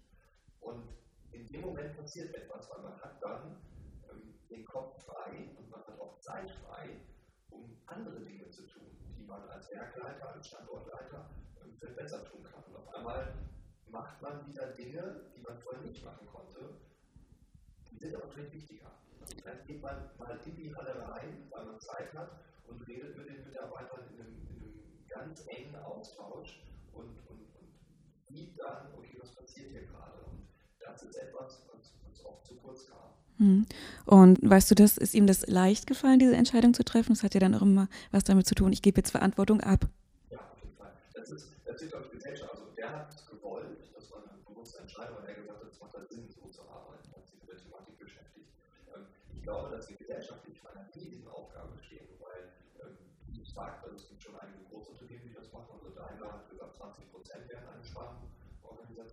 Und 0.61 0.89
in 1.33 1.47
dem 1.47 1.61
Moment 1.61 1.97
passiert 1.97 2.35
etwas, 2.35 2.69
weil 2.71 2.83
man 2.83 3.01
hat 3.01 3.23
dann 3.23 3.57
ähm, 4.11 4.35
den 4.51 4.65
Kopf 4.65 5.05
frei 5.05 5.51
und 5.57 5.68
auch 6.01 6.19
Zeit 6.21 6.51
frei, 6.51 7.01
um 7.51 7.77
andere 7.87 8.21
Dinge 8.21 8.49
zu 8.51 8.67
tun, 8.67 8.87
die 9.17 9.25
man 9.25 9.49
als 9.49 9.71
Werkleiter, 9.71 10.35
als 10.35 10.49
Standortleiter 10.49 11.31
ähm, 11.63 11.75
viel 11.79 11.91
besser 11.91 12.25
tun 12.25 12.43
kann. 12.45 12.63
Und 12.65 12.77
auf 12.77 12.95
einmal 12.95 13.35
macht 13.91 14.21
man 14.23 14.47
wieder 14.47 14.69
Dinge, 14.73 15.31
die 15.35 15.41
man 15.41 15.59
vorher 15.59 15.83
nicht 15.83 16.05
machen 16.05 16.27
konnte, 16.27 16.79
die 17.91 17.97
sind 17.97 18.15
aber 18.15 18.29
vielleicht 18.29 18.53
wichtiger. 18.53 18.93
Also 19.21 19.37
vielleicht 19.41 19.67
geht 19.67 19.83
man 19.83 20.11
mal 20.19 20.39
in 20.45 20.57
die 20.57 20.75
Halle 20.75 21.09
rein, 21.09 21.47
weil 21.51 21.65
man 21.65 21.81
Zeit 21.81 22.15
hat 22.15 22.41
und 22.67 22.87
redet 22.87 23.17
mit 23.17 23.29
den 23.29 23.45
Mitarbeitern 23.45 24.09
in 24.13 24.21
einem, 24.21 24.47
in 24.51 24.63
einem 24.63 25.09
ganz 25.09 25.47
engen 25.49 25.75
Austausch 25.77 26.63
und, 26.93 27.19
und, 27.29 27.41
und 27.59 27.73
sieht 28.29 28.59
dann, 28.59 28.93
okay, 28.95 29.17
was 29.21 29.35
passiert 29.35 29.71
hier 29.71 29.87
gerade. 29.87 30.23
Und 30.25 30.48
das 30.93 31.03
ist 31.03 31.17
etwas, 31.17 31.61
was, 31.73 31.93
was 32.11 32.25
oft 32.27 32.47
zu 32.47 32.55
kurz 32.57 32.87
kam. 32.87 32.99
Hm. 33.39 33.67
Und 34.07 34.39
weißt 34.43 34.71
du, 34.71 34.75
das 34.75 34.99
ist 34.99 35.15
ihm 35.15 35.27
das 35.27 35.47
leicht 35.47 35.87
gefallen, 35.87 36.19
diese 36.19 36.37
Entscheidung 36.37 36.75
zu 36.75 36.85
treffen? 36.85 37.15
Das 37.15 37.23
hat 37.23 37.35
ja 37.35 37.41
dann 37.41 37.55
auch 37.55 37.63
immer 37.63 37.89
was 38.11 38.25
damit 38.25 38.47
zu 38.47 38.55
tun, 38.55 38.73
ich 38.73 38.83
gebe 38.83 38.99
jetzt 38.99 39.11
Verantwortung 39.11 39.61
ab. 39.61 39.87
Ja, 40.31 40.39
auf 40.39 40.63
jeden 40.63 40.77
Fall. 40.77 40.93
Das 41.15 41.31
ist, 41.31 41.49
das 41.65 41.83
ist 41.83 41.91
glaube 41.91 42.07
ich, 42.07 42.13
Gesellschaft. 42.13 42.53
Also 42.53 42.65
der 42.77 42.91
hat 42.91 43.15
es 43.15 43.27
gewollt, 43.27 43.79
dass 43.95 44.11
man 44.11 44.21
eine 44.29 44.43
bewusste 44.47 44.81
Entscheidung, 44.81 45.17
weil 45.21 45.29
er 45.29 45.41
gesagt 45.41 45.63
hat, 45.63 45.71
es 45.71 45.81
macht 45.81 45.95
halt 45.95 46.11
Sinn, 46.11 46.29
so 46.29 46.49
zu 46.49 46.63
arbeiten, 46.69 47.09
hat 47.15 47.27
sich 47.27 47.39
mit 47.41 47.49
der 47.49 47.59
Thematik 47.59 47.99
beschäftigt. 47.99 48.51
Ähm, 48.95 49.07
ich 49.35 49.43
glaube, 49.43 49.71
dass 49.77 49.89
wir 49.89 49.97
gesellschaftlich 49.97 50.61
vor 50.61 50.71
einer 50.75 50.89
riesigen 50.95 51.29
Aufgabe 51.29 51.79
stehen, 51.79 52.09
weil, 52.19 52.53
gesagt, 53.59 53.85
also 53.85 53.97
es 53.97 54.09
gibt 54.09 54.23
schon 54.23 54.39
einige 54.39 54.63
Großunternehmen, 54.71 55.27
die 55.27 55.35
das 55.35 55.51
machen. 55.53 55.75
Also 55.75 55.91
Daimler 55.91 56.31
hat 56.31 56.51
gesagt, 56.51 56.77
20 56.77 57.11
Prozent 57.11 57.49
werden 57.49 57.67
eine 57.67 57.83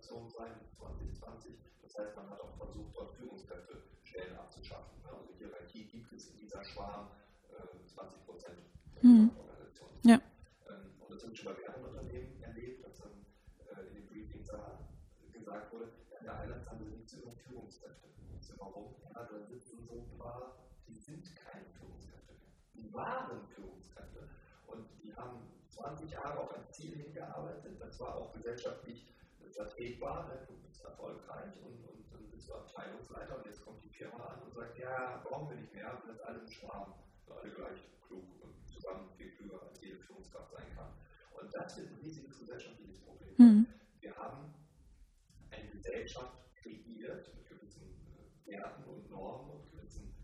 Sparrenorganisation 0.06 0.30
sein, 0.30 0.54
2020. 0.78 1.54
Das 1.82 1.98
heißt, 1.98 2.16
man 2.16 2.30
hat 2.30 2.40
auch 2.40 2.56
versucht, 2.56 2.94
dort 2.94 3.14
Führungskräfte 3.16 3.82
Stellen 4.04 4.36
abzuschaffen. 4.36 4.94
Also 5.04 5.34
Hierarchie 5.38 5.84
gibt 5.86 6.12
es 6.12 6.30
in 6.30 6.36
dieser 6.38 6.62
Schwarm 6.64 7.10
äh, 7.50 7.86
20 7.86 8.24
Prozent 8.24 8.58
mhm. 9.02 9.30
Organisation. 9.36 9.88
Ja. 10.04 10.20
Ähm, 10.70 10.90
und 11.00 11.10
das 11.10 11.22
habe 11.22 11.32
ich 11.32 11.40
schon 11.40 11.52
bei 11.52 11.60
mehreren 11.60 11.84
Unternehmen 11.84 12.42
erlebt, 12.42 12.84
dass 12.84 12.98
dann 12.98 13.26
äh, 13.58 13.88
in 13.88 13.94
den 13.94 14.06
Briefings 14.06 14.48
gesagt 15.32 15.72
wurde, 15.72 15.92
ja, 16.10 16.18
in 16.20 16.26
der 16.26 16.44
Islands 16.44 16.70
haben 16.70 16.80
wir 16.80 16.96
nichts 16.96 17.12
über 17.14 17.32
Führungskräfte. 17.32 18.06
So, 18.40 18.54
warum? 18.58 18.94
Ja, 19.14 19.24
da 19.24 19.44
sitzen 19.44 19.84
so 19.86 20.06
ein 20.12 20.18
paar, 20.18 20.56
die 20.86 20.94
sind 20.94 21.34
keine 21.34 21.66
Führungskräfte 21.78 22.32
mehr. 22.32 22.52
Die 22.74 22.92
waren 22.94 23.46
Führungskräfte 23.48 24.28
und 24.66 24.86
die 25.02 25.14
haben 25.14 25.42
20 25.70 26.10
Jahre 26.10 26.38
auf 26.38 26.54
ein 26.54 26.64
Ziel 26.70 26.94
hingearbeitet. 26.96 27.80
Das 27.80 27.98
war 28.00 28.14
auch 28.14 28.32
gesellschaftlich 28.32 29.06
vertretbar. 29.56 30.28
Ne? 30.28 30.46
Du 30.46 30.54
bist 30.66 30.84
erfolgreich 30.84 31.52
und, 31.64 31.84
und 31.88 32.30
bist 32.30 32.48
du 32.48 32.54
Abteilungsleiter 32.54 33.38
und 33.38 33.46
jetzt 33.46 33.64
kommt 33.64 33.82
die 33.82 33.88
Firma 33.90 34.24
an 34.26 34.42
und 34.42 34.54
sagt, 34.54 34.78
ja, 34.78 35.22
brauchen 35.24 35.50
wir 35.50 35.56
nicht 35.56 35.72
mehr, 35.72 35.98
wir 36.04 36.12
sind 36.12 36.22
alle 36.22 36.40
im 36.40 36.48
Schwarm, 36.48 36.94
alle 37.28 37.50
gleich 37.50 37.80
klug 38.06 38.24
und 38.42 38.68
zusammen 38.68 39.10
viel 39.16 39.30
klüger 39.32 39.62
als 39.62 39.80
jede 39.80 39.98
Führungskraft 39.98 40.52
sein 40.52 40.70
kann. 40.74 40.92
Und 41.40 41.54
das 41.54 41.78
ist 41.78 41.90
ein 41.90 41.98
riesiges 42.02 42.38
gesellschaftliches 42.38 43.00
Problem. 43.00 43.34
Mhm. 43.38 43.66
Wir 44.00 44.14
haben 44.16 44.54
eine 45.50 45.68
Gesellschaft 45.70 46.36
kreiert 46.54 47.34
mit 47.34 47.48
gewissen 47.48 47.88
äh, 48.46 48.50
Werten 48.50 48.84
und 48.84 49.10
Normen 49.10 49.50
und 49.50 49.70
gewissen 49.70 50.14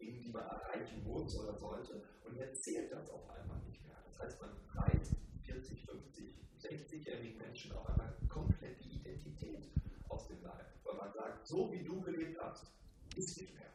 Dingen, 0.00 0.20
die 0.20 0.30
man 0.30 0.44
erreichen 0.44 1.04
muss 1.04 1.38
oder 1.38 1.54
sollte. 1.54 2.02
Und 2.24 2.36
jetzt 2.36 2.62
zählt 2.64 2.92
das 2.92 3.10
auf 3.10 3.28
einmal 3.30 3.58
nicht 3.64 3.84
mehr. 3.84 3.96
Das 4.06 4.18
heißt, 4.18 4.40
man 4.40 4.50
reißt 4.74 5.14
40, 5.44 5.84
50, 5.84 6.45
60-jährigen 6.68 7.38
Menschen 7.38 7.72
auf 7.72 7.88
einmal 7.88 8.16
komplett 8.28 8.82
die 8.84 8.98
Identität 8.98 9.68
aus 10.08 10.26
dem 10.28 10.42
Leib 10.42 10.66
weil 10.86 10.96
man 10.96 11.12
sagt, 11.12 11.46
so 11.46 11.70
wie 11.72 11.82
du 11.82 12.00
gelebt 12.00 12.38
hast, 12.40 12.72
ist 13.16 13.40
nicht 13.40 13.54
mehr. 13.54 13.70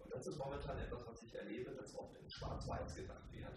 Und 0.00 0.12
das 0.12 0.26
ist 0.26 0.38
momentan 0.38 0.78
etwas, 0.78 1.06
was 1.06 1.22
ich 1.22 1.34
erlebe, 1.34 1.70
dass 1.72 1.96
oft 1.96 2.16
in 2.16 2.28
Schwarz-Weiß 2.28 2.94
gedacht 2.94 3.32
wird. 3.32 3.52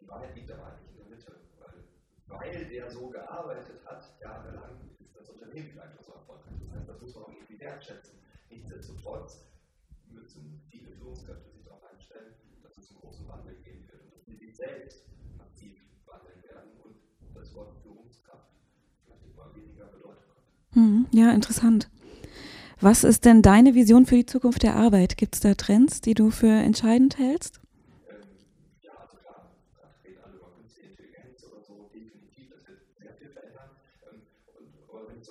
Die 0.00 0.08
Wahrheit 0.08 0.34
liegt 0.34 0.50
aber 0.50 0.66
eigentlich 0.66 0.90
in 0.90 0.96
der 0.96 1.06
Mitte, 1.06 1.36
weil, 1.58 1.84
weil 2.26 2.68
der 2.68 2.90
so 2.90 3.08
gearbeitet 3.08 3.84
hat, 3.84 4.20
jahrelang 4.20 4.80
ist 4.98 5.14
das 5.14 5.28
Unternehmen 5.30 5.70
vielleicht 5.70 5.98
auch 5.98 6.04
so 6.04 6.12
erfolgreich. 6.12 6.54
Das 6.60 6.72
heißt, 6.72 6.88
das 6.88 7.00
muss 7.00 7.14
man 7.14 7.24
auch 7.24 7.32
irgendwie 7.32 7.60
wertschätzen. 7.60 8.18
Nichtsdestotrotz 8.48 9.46
müssen 10.08 10.60
viele 10.68 10.90
Führungskräfte 10.92 11.50
sich 11.50 11.62
darauf 11.64 11.84
einstellen, 11.84 12.34
dass 12.62 12.76
es 12.78 12.90
einen 12.90 13.00
großen 13.00 13.28
Wandel 13.28 13.54
geben 13.62 13.86
wird 13.88 14.02
und 14.02 14.14
dass 14.14 14.24
sie 14.24 14.34
sich 14.34 14.56
selbst 14.56 15.04
massiv 15.36 15.80
wandeln 16.06 16.39
das 17.50 17.56
Wort 17.56 17.74
Führungskraft 17.82 18.46
vielleicht 19.04 19.24
immer 19.24 19.54
weniger 19.54 19.86
bedeuten 19.86 20.22
könnte. 20.72 20.80
Hm, 20.80 21.06
ja, 21.12 21.32
interessant. 21.32 21.90
Was 22.80 23.04
ist 23.04 23.24
denn 23.24 23.42
deine 23.42 23.74
Vision 23.74 24.06
für 24.06 24.14
die 24.14 24.26
Zukunft 24.26 24.62
der 24.62 24.76
Arbeit? 24.76 25.16
Gibt 25.16 25.34
es 25.34 25.40
da 25.40 25.54
Trends, 25.54 26.00
die 26.00 26.14
du 26.14 26.30
für 26.30 26.48
entscheidend 26.48 27.18
hältst? 27.18 27.60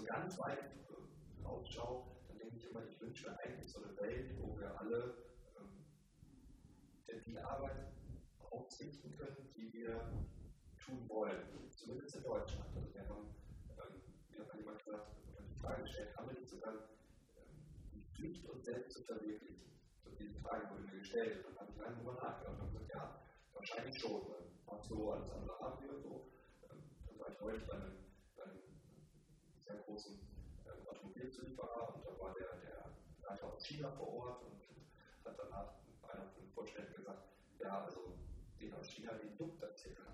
Ganz 0.07 0.39
weit 0.39 0.57
äh, 0.57 1.47
rausschaue, 1.47 2.03
dann 2.27 2.37
denke 2.39 2.55
ich 2.57 2.69
immer, 2.69 2.81
ich 2.83 2.99
wünsche 2.99 3.29
mir 3.29 3.37
eigentlich 3.39 3.71
so 3.71 3.79
eine 3.79 3.95
Welt, 4.01 4.25
wo 4.41 4.57
wir 4.59 4.77
alle 4.79 5.13
die 7.25 7.37
Arbeit 7.37 7.93
ausrichten 8.49 9.15
können, 9.17 9.49
die 9.55 9.71
wir 9.71 10.01
tun 10.83 11.07
wollen. 11.07 11.48
Deutschland. 12.29 12.69
Also 12.75 12.93
wir 12.93 13.09
haben, 13.09 13.25
ähm, 13.81 14.03
wie 14.29 14.39
hat 14.39 14.53
jemand 14.53 14.85
gesagt, 14.85 15.17
oder 15.33 15.41
die 15.41 15.55
Frage 15.57 15.81
gestellt, 15.81 16.15
haben 16.15 16.29
wir 16.29 16.39
nicht 16.39 16.49
sogar 16.49 16.73
Pflicht, 18.13 18.45
uns 18.45 18.65
selbst 18.65 18.91
zu 18.93 19.03
verwirklichen. 19.03 19.65
So 20.03 20.11
diese 20.11 20.37
Frage 20.41 20.69
wurde 20.69 20.83
mir 20.83 20.99
gestellt 20.99 21.43
und 21.43 21.57
dann 21.57 21.57
habe 21.57 21.71
ich 21.71 21.77
lange 21.79 21.95
darüber 21.95 22.13
nachgedacht 22.21 22.61
und 22.61 22.67
gesagt, 22.69 22.89
ja, 22.93 23.21
wahrscheinlich 23.53 23.97
schon. 23.99 24.21
Weil 24.29 24.83
so 24.83 25.11
alles 25.11 25.31
andere 25.31 25.59
haben 25.59 25.81
wir 25.81 25.95
und 25.95 26.03
so. 26.03 26.29
Ähm, 26.69 26.83
dann 27.07 27.19
war 27.19 27.29
ich 27.29 27.41
neulich 27.41 27.65
bei 27.65 27.73
einem, 27.73 27.97
bei 28.37 28.43
einem 28.43 28.61
sehr 29.57 29.77
großen 29.77 30.13
ähm, 30.13 30.87
Automobilzulieferer 30.87 31.95
und 31.95 32.05
da 32.05 32.19
war 32.19 32.33
der, 32.35 32.61
der 32.61 32.93
Leiter 33.25 33.53
aus 33.53 33.65
China 33.65 33.91
vor 33.97 34.07
Ort 34.07 34.43
und 34.43 34.61
hat 35.25 35.35
danach 35.35 35.73
einer 36.13 36.29
von 36.29 36.43
den 36.43 36.51
Vorständen 36.51 36.93
gesagt, 36.93 37.25
ja, 37.57 37.85
also 37.85 38.13
den 38.61 38.73
aus 38.73 38.87
China, 38.87 39.13
den 39.13 39.35
juckt 39.35 39.63
das 39.63 39.81
hier 39.81 39.95
gar. 39.95 40.09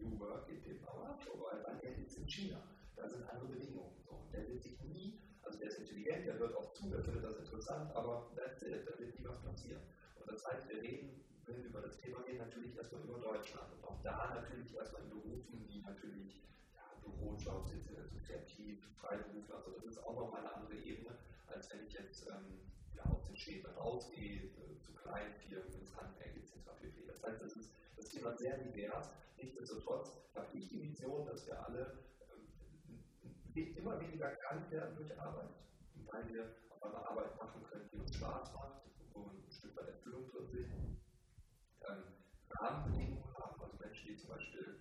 Ne? 0.00 0.06
Also 0.06 0.08
New 0.08 0.20
Work 0.20 0.46
geht 0.46 0.66
dem 0.66 0.84
ab, 0.84 1.20
weil 1.34 1.62
dann 1.62 1.80
er 1.80 1.96
ist 1.98 2.16
in 2.16 2.26
China. 2.26 2.62
Da 2.96 3.08
sind 3.08 3.28
andere 3.28 3.48
Bedingungen. 3.48 3.96
So. 4.04 4.26
Der 4.32 4.48
wird 4.48 4.62
sich 4.62 4.80
nie, 4.82 5.20
also 5.42 5.58
der 5.58 5.68
ist 5.68 5.78
intelligent, 5.78 6.26
der 6.26 6.38
hört 6.38 6.54
auch 6.56 6.72
zu, 6.72 6.88
der 6.90 7.02
findet 7.02 7.24
das 7.24 7.36
interessant, 7.36 7.94
aber 7.94 8.30
da 8.34 8.44
wird 8.60 9.18
nie 9.18 9.24
was 9.24 9.42
passieren. 9.42 9.82
Und 10.16 10.30
das 10.30 10.44
heißt, 10.46 10.68
wir 10.68 10.82
reden, 10.82 11.24
wenn 11.46 11.62
wir 11.62 11.70
über 11.70 11.80
das 11.80 11.96
Thema 11.96 12.20
reden, 12.20 12.38
natürlich 12.38 12.76
erstmal 12.76 13.02
über 13.02 13.18
Deutschland. 13.18 13.72
Und 13.72 13.84
auch 13.84 14.02
da 14.02 14.34
natürlich 14.34 14.74
erstmal 14.74 15.02
in 15.02 15.10
Berufen, 15.10 15.66
die 15.66 15.80
natürlich 15.80 16.42
Bürojobs, 17.02 17.72
jetzt 17.72 17.90
kreativ, 18.26 18.84
Freiberufler, 18.96 19.56
also 19.56 19.70
das 19.72 19.84
ist 19.84 20.04
auch 20.04 20.14
nochmal 20.14 20.40
eine 20.40 20.54
andere 20.54 20.76
Ebene, 20.76 21.16
als 21.46 21.72
wenn 21.72 21.86
ich 21.86 21.94
jetzt 21.94 22.28
ähm, 22.28 22.60
ja, 22.94 23.04
aus 23.06 23.24
den 23.24 23.36
Städten 23.36 23.66
rausgehe, 23.70 24.44
äh, 24.44 24.78
zu 24.80 24.92
kleinen 24.92 25.34
Firmen, 25.34 25.72
ins 25.72 25.96
Handwerk 25.96 26.36
etc. 26.36 26.58
Das 27.08 27.22
heißt, 27.22 27.42
das 27.42 27.56
ist 27.56 27.70
das 28.00 28.08
Thema 28.08 28.34
sehr 28.36 28.56
divers. 28.56 29.10
Nichtsdestotrotz 29.36 30.22
habe 30.34 30.56
ich 30.56 30.68
die 30.68 30.82
Vision, 30.82 31.26
dass 31.26 31.46
wir 31.46 31.66
alle 31.66 31.98
ähm, 33.54 33.76
immer 33.76 34.00
weniger 34.00 34.30
krank 34.36 34.70
werden 34.70 34.96
durch 34.96 35.18
Arbeit, 35.20 35.50
weil 36.10 36.32
wir 36.32 36.56
auf 36.70 36.82
einmal 36.82 37.04
Arbeit 37.04 37.36
machen 37.36 37.62
können, 37.64 37.88
die 37.92 37.98
uns 37.98 38.16
Spaß 38.16 38.54
macht, 38.54 38.82
wo 39.12 39.26
wir 39.26 39.32
ein 39.32 39.52
Stück 39.52 39.76
weit 39.76 39.88
Erfüllung 39.88 40.30
drin 40.30 40.46
sehen. 40.48 41.00
Ähm, 41.88 42.02
Rahmenbedingungen 42.58 43.34
haben, 43.36 43.62
also 43.62 43.76
Menschen, 43.78 44.06
die 44.08 44.16
zum 44.16 44.30
Beispiel 44.30 44.80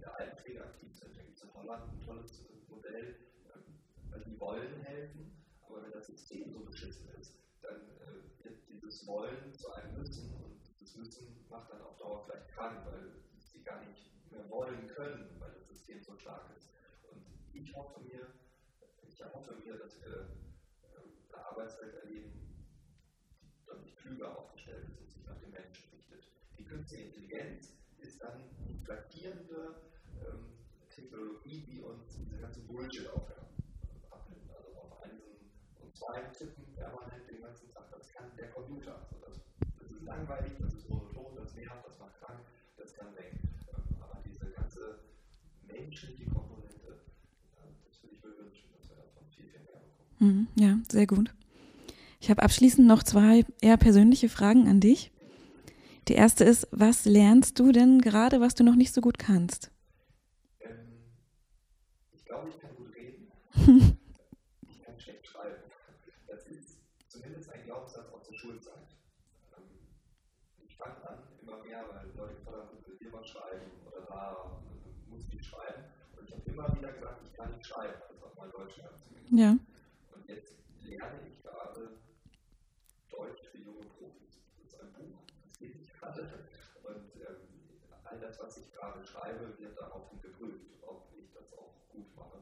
der 0.00 0.18
Altenpflege 0.18 0.64
aktiv 0.64 0.94
sind. 0.94 1.16
Da 1.16 1.22
gibt 1.22 1.36
es 1.36 1.44
in 1.44 1.54
Holland 1.54 1.92
ein 1.92 2.00
tolles 2.00 2.46
Modell, 2.68 3.16
ähm, 3.54 4.24
die 4.24 4.40
wollen 4.40 4.80
helfen, 4.80 5.36
aber 5.68 5.82
wenn 5.82 5.92
das 5.92 6.06
System 6.06 6.50
so 6.50 6.60
beschissen 6.64 7.08
ist, 7.20 7.34
dann 7.60 7.82
äh, 8.00 8.44
wird 8.44 8.66
dieses 8.68 9.06
Wollen 9.06 9.52
zu 9.54 9.70
einem 9.72 9.98
Müssen 9.98 10.32
und 10.42 10.55
dieses 10.86 10.96
Müssen 10.96 11.44
macht 11.50 11.70
dann 11.70 11.82
auf 11.82 11.96
Dauer 11.96 12.24
vielleicht 12.24 12.48
krank, 12.50 12.86
weil 12.86 13.12
sie 13.38 13.62
gar 13.62 13.84
nicht 13.84 14.12
mehr 14.30 14.48
wollen 14.48 14.86
können, 14.86 15.28
weil 15.40 15.52
das 15.52 15.66
System 15.66 16.02
so 16.02 16.16
stark 16.16 16.48
ist. 16.56 16.70
Und 17.10 17.24
ich 17.52 17.74
hoffe 17.74 18.00
mir, 18.00 18.26
ich 19.02 19.20
erhoffe 19.20 19.56
mir, 19.56 19.76
dass 19.78 20.00
wir 20.00 20.28
äh, 20.82 21.34
eine 21.34 21.46
Arbeitswelt 21.46 21.94
erleben, 21.94 22.32
die 23.42 23.66
deutlich 23.66 23.96
klüger 23.96 24.38
aufgestellt 24.38 24.88
ist 24.88 25.00
und 25.00 25.10
sich 25.10 25.26
nach 25.26 25.38
dem 25.38 25.50
Menschen 25.50 25.90
richtet. 25.92 26.24
Die 26.58 26.64
künstliche 26.64 27.04
Intelligenz 27.04 27.72
ist 27.98 28.22
dann 28.22 28.48
die 28.68 28.78
flankierende 28.84 29.82
ähm, 30.24 30.52
Technologie, 30.88 31.66
die 31.66 31.82
uns 31.82 32.16
diese 32.16 32.38
ganze 32.38 32.60
Bullshit-Aufgaben 32.60 33.48
abnimmt. 34.10 34.50
Also 34.54 34.78
auf 34.78 35.02
einen 35.02 35.20
und 35.80 35.96
zwei 35.96 36.20
tippen 36.30 36.74
permanent 36.74 37.28
den 37.28 37.42
ganzen 37.42 37.72
Tag. 37.72 37.90
Das 37.90 38.12
kann 38.12 38.36
der 38.36 38.50
Computer. 38.50 38.96
Also 39.02 39.16
das, 39.20 39.40
das 39.78 39.90
ist 39.90 40.02
langweilig, 40.02 40.52
das 40.58 40.74
ist 40.74 40.88
monoton, 40.88 41.36
das 41.36 41.54
nervt, 41.54 41.86
das 41.86 41.98
macht 41.98 42.20
das 42.86 42.94
kann 42.94 43.14
weg. 43.16 43.32
Ähm, 43.34 43.96
aber 44.00 44.22
diese 44.24 44.46
ganze 44.52 45.00
menschliche 45.66 46.24
Komponente, 46.30 47.02
äh, 47.56 47.66
das 47.88 48.02
würde 48.02 48.14
ich 48.14 48.22
mir 48.22 48.38
wünschen, 48.38 48.68
dass 48.78 48.88
wir 48.88 48.96
davon 48.96 49.26
viel, 49.34 49.46
viel 49.46 49.60
mehr 49.60 49.80
bekommen. 50.20 50.46
Mhm, 50.54 50.62
ja, 50.62 50.78
sehr 50.88 51.06
gut. 51.06 51.34
Ich 52.20 52.30
habe 52.30 52.42
abschließend 52.42 52.86
noch 52.86 53.02
zwei 53.02 53.44
eher 53.60 53.76
persönliche 53.76 54.28
Fragen 54.28 54.68
an 54.68 54.80
dich. 54.80 55.10
Die 56.08 56.14
erste 56.14 56.44
ist, 56.44 56.68
was 56.70 57.04
lernst 57.04 57.58
du 57.58 57.72
denn 57.72 58.00
gerade, 58.00 58.40
was 58.40 58.54
du 58.54 58.62
noch 58.62 58.76
nicht 58.76 58.94
so 58.94 59.00
gut 59.00 59.18
kannst? 59.18 59.70
ich 63.66 64.84
kann 64.84 65.00
schlecht 65.00 65.26
schreiben. 65.26 65.56
Das 66.28 66.46
ist 66.46 66.78
zumindest 67.08 67.50
ein 67.50 67.64
Glaubenssatz 67.64 68.12
aus 68.12 68.28
der 68.28 68.34
Schulzeit. 68.34 68.94
Ähm, 69.56 69.64
ich 70.68 70.76
fange 70.76 71.08
an, 71.08 71.18
immer 71.46 71.62
mehr, 71.62 71.84
weil 71.88 72.06
Leute 72.16 72.44
haben, 72.46 72.68
will 72.84 73.12
was 73.12 73.26
schreiben 73.28 73.70
oder 73.86 74.00
da 74.06 74.60
muss 75.08 75.22
ich 75.32 75.46
schreiben. 75.46 75.84
Und 76.16 76.28
ich 76.28 76.34
habe 76.34 76.50
immer 76.50 76.76
wieder 76.76 76.92
gesagt, 76.92 77.22
ich 77.24 77.32
kann 77.34 77.52
nicht 77.52 77.66
schreiben, 77.66 77.94
also 78.08 78.26
auf 78.26 78.36
mein 78.36 78.50
Deutsch 78.50 78.80
Ja. 79.30 79.50
Und 79.50 80.28
jetzt 80.28 80.54
lerne 80.82 81.20
ich 81.26 81.42
gerade 81.42 81.98
Deutsch 83.10 83.42
für 83.50 83.58
junge 83.58 83.84
Profis. 83.86 84.40
Das 84.58 84.72
ist 84.72 84.80
ein 84.80 84.92
Buch, 84.92 85.18
das 85.44 85.60
lese 85.60 85.78
ich 85.82 85.92
gerade. 85.92 86.22
Und 86.82 87.16
ähm, 87.16 87.36
all 88.04 88.18
das, 88.18 88.40
was 88.40 88.56
ich 88.58 88.72
gerade 88.72 89.04
schreibe, 89.04 89.56
wird 89.58 89.78
daraufhin 89.78 90.20
geprüft, 90.20 90.66
ob 90.82 91.06
ich 91.16 91.32
das 91.32 91.52
auch 91.52 91.72
gut 91.92 92.16
mache. 92.16 92.38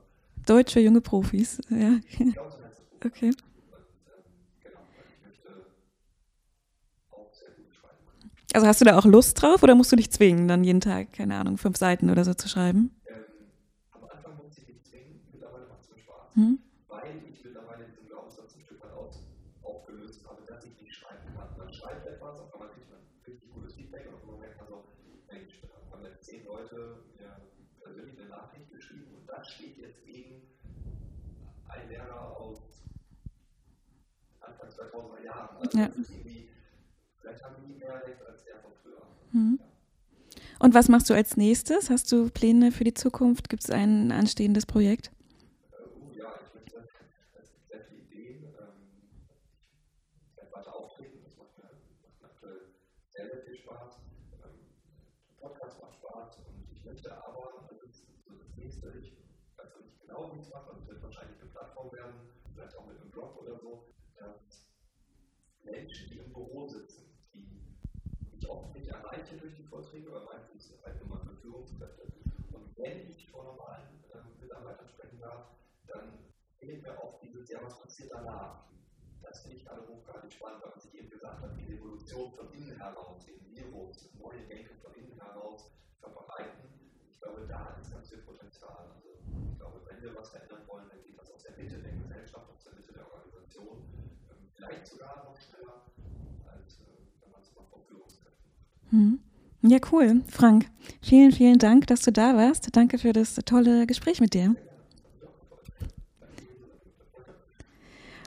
Deutsch 0.46 0.72
für 0.72 0.80
junge 0.80 1.00
Profis, 1.00 1.60
ja. 1.68 2.00
Okay. 3.04 3.34
Also 8.54 8.68
hast 8.68 8.80
du 8.80 8.84
da 8.84 8.96
auch 8.96 9.04
Lust 9.04 9.42
drauf 9.42 9.64
oder 9.64 9.74
musst 9.74 9.90
du 9.90 9.96
dich 9.96 10.12
zwingen, 10.12 10.46
dann 10.46 10.62
jeden 10.62 10.80
Tag, 10.80 11.12
keine 11.12 11.34
Ahnung, 11.34 11.58
fünf 11.58 11.76
Seiten 11.76 12.08
oder 12.08 12.24
so 12.24 12.34
zu 12.34 12.48
schreiben? 12.48 12.94
Ähm, 13.08 13.24
am 13.90 14.04
Anfang 14.04 14.36
musste 14.38 14.60
ich 14.62 14.68
mich 14.68 14.84
zwingen, 14.84 15.26
mittlerweile 15.32 15.66
macht 15.66 15.82
es 15.82 15.90
mir 15.90 15.98
Spaß, 15.98 16.36
hm? 16.36 16.58
weil 16.86 17.02
ich 17.34 17.42
mittlerweile 17.42 17.84
diesen 17.90 18.06
Glaubenssatz 18.06 18.54
ein 18.54 18.62
Stück 18.62 18.78
weit 18.84 18.92
auf, 18.94 19.10
aufgelöst 19.60 20.22
habe, 20.22 20.38
dass 20.46 20.64
ich 20.66 20.80
nicht 20.80 20.94
schreiben 20.94 21.34
kann. 21.34 21.50
Man 21.58 21.74
schreibt 21.74 22.06
etwas, 22.06 22.38
auf 22.38 22.54
einmal 22.54 22.70
kriegt 22.70 22.88
man 22.94 23.00
richtig 23.26 23.50
gutes 23.50 23.74
Feedback 23.74 24.06
und 24.14 24.22
man 24.30 24.38
merkt 24.38 24.60
man 24.62 24.68
so, 24.70 24.86
Mensch, 25.26 25.58
da 25.66 25.74
haben 25.90 26.04
jetzt 26.06 26.22
zehn 26.22 26.46
Leute 26.46 27.02
mir 27.18 27.34
persönlich 27.82 28.14
eine 28.22 28.30
Nachricht 28.30 28.70
geschrieben 28.70 29.18
und 29.18 29.26
das 29.26 29.50
steht 29.50 29.78
jetzt 29.82 30.06
gegen 30.06 30.46
ein 31.74 31.88
Lehrer 31.90 32.38
aus 32.38 32.62
Anfang 34.38 34.70
2000er 34.70 35.24
Jahren. 35.26 35.56
Also 35.58 35.74
ja. 35.74 35.90
Vielleicht 37.24 37.42
haben 37.42 37.56
die 37.66 37.74
mehr 37.74 38.06
Recht 38.06 38.22
als 38.26 38.44
der 38.44 38.56
von 38.58 38.72
früher. 38.82 39.02
Mhm. 39.32 39.58
Und 40.60 40.74
was 40.74 40.88
machst 40.88 41.08
du 41.08 41.14
als 41.14 41.36
nächstes? 41.36 41.90
Hast 41.90 42.12
du 42.12 42.30
Pläne 42.30 42.70
für 42.70 42.84
die 42.84 42.94
Zukunft? 42.94 43.48
Gibt 43.48 43.64
es 43.64 43.70
ein 43.70 44.12
anstehendes 44.12 44.66
Projekt? 44.66 45.10
Uh, 45.72 46.12
ja, 46.14 46.28
ich 46.44 46.74
möchte, 46.74 46.90
es 47.40 47.50
gibt 47.54 47.68
sehr 47.68 47.80
viele 47.88 48.02
Ideen. 48.02 48.44
Ähm, 48.44 48.92
ich 50.30 50.36
werde 50.36 50.52
weiter 50.52 50.74
auftreten, 50.74 51.18
das 51.24 51.36
macht 51.36 51.56
mir, 51.58 51.70
aktuell 52.22 52.60
sehr, 53.08 53.26
sehr 53.30 53.42
viel 53.42 53.56
Spaß. 53.56 53.96
Ähm, 54.44 54.60
Podcast 55.40 55.80
macht 55.80 55.96
Spaß 55.96 56.38
und 56.46 56.68
ich 56.76 56.84
möchte 56.84 57.10
aber, 57.10 57.66
das 57.70 57.82
ist 57.88 58.04
so 58.26 58.34
das 58.36 58.56
nächste, 58.56 58.92
ich 59.00 59.16
weiß 59.56 59.70
noch 59.74 59.84
nicht 59.84 60.00
genau, 60.00 60.32
wie 60.32 60.40
ich 60.40 60.46
es 60.46 60.52
mache, 60.52 60.76
es 60.76 60.86
wird 60.88 61.02
wahrscheinlich 61.02 61.40
eine 61.40 61.50
Plattform 61.50 61.90
werden, 61.92 62.14
vielleicht 62.54 62.76
auch 62.76 62.86
mit 62.86 63.00
einem 63.00 63.10
Blog 63.10 63.42
oder 63.42 63.58
so, 63.58 63.88
dass 64.16 64.68
Menschen, 65.64 66.10
die 66.10 66.18
im 66.18 66.32
Büro 66.32 66.68
sitzen, 66.68 67.03
ich 68.44 68.50
oft 68.50 68.74
nicht 68.74 68.88
erreiche 68.88 69.36
durch 69.38 69.54
die 69.54 69.62
Vorträge, 69.62 70.10
aber 70.10 70.24
meistens 70.26 70.74
halt 70.84 71.06
nur 71.06 71.18
für 71.18 71.34
Führungskräfte. 71.36 72.02
Und 72.52 72.76
wenn 72.76 73.10
ich 73.10 73.30
vor 73.30 73.44
normalen 73.44 74.04
äh, 74.12 74.42
Mitarbeitern 74.42 74.86
sprechen 74.86 75.18
darf, 75.18 75.48
dann 75.86 76.18
fehlt 76.58 76.82
mir 76.82 77.02
oft 77.02 77.22
dieses 77.22 77.48
Jahr, 77.48 77.64
was 77.64 77.80
passiert 77.80 78.12
danach. 78.12 78.66
Das 79.22 79.40
finde 79.40 79.56
ich 79.56 79.64
gerade 79.64 79.88
hochgradig 79.88 80.30
spannend, 80.30 80.62
weil 80.62 80.70
man 80.70 80.80
sich 80.80 80.94
eben 80.94 81.08
gesagt 81.08 81.40
hat, 81.40 81.56
die 81.58 81.72
Revolution 81.72 82.32
von 82.32 82.52
innen 82.52 82.76
heraus, 82.76 83.24
den 83.24 83.40
Virus, 83.48 84.10
neue 84.18 84.46
Denken 84.46 84.76
von 84.82 84.92
innen 84.94 85.18
heraus 85.18 85.70
verbreiten. 85.98 86.68
Ich 87.10 87.18
glaube, 87.18 87.46
da 87.48 87.78
ist 87.80 87.90
ganz 87.90 88.10
viel 88.10 88.18
Potenzial. 88.18 88.90
Also 88.94 89.08
ich 89.50 89.58
glaube, 89.58 89.80
wenn 89.88 90.02
wir 90.02 90.14
was 90.14 90.28
verändern 90.28 90.62
wollen, 90.66 90.88
dann 90.90 91.02
geht 91.02 91.18
das 91.18 91.32
aus 91.32 91.42
der 91.44 91.56
Mitte 91.56 91.78
der 91.80 91.92
Gesellschaft, 91.92 92.50
aus 92.52 92.64
der 92.64 92.74
Mitte 92.74 92.92
der 92.92 93.10
Organisation. 93.10 93.78
Ähm, 94.28 94.50
vielleicht 94.54 94.86
sogar 94.86 95.24
noch 95.24 95.40
schneller, 95.40 95.86
als 96.44 96.80
äh, 96.80 96.84
wenn 97.22 97.30
man 97.30 97.40
es 97.40 97.54
mal 97.54 97.64
von 97.64 97.82
Führungskräften 97.84 98.34
macht. 98.34 98.34
Hm. 98.83 98.83
Ja, 99.62 99.78
cool. 99.92 100.22
Frank, 100.28 100.66
vielen, 101.00 101.32
vielen 101.32 101.58
Dank, 101.58 101.86
dass 101.86 102.02
du 102.02 102.12
da 102.12 102.36
warst. 102.36 102.68
Danke 102.76 102.98
für 102.98 103.12
das 103.12 103.36
tolle 103.46 103.86
Gespräch 103.86 104.20
mit 104.20 104.34
dir. 104.34 104.54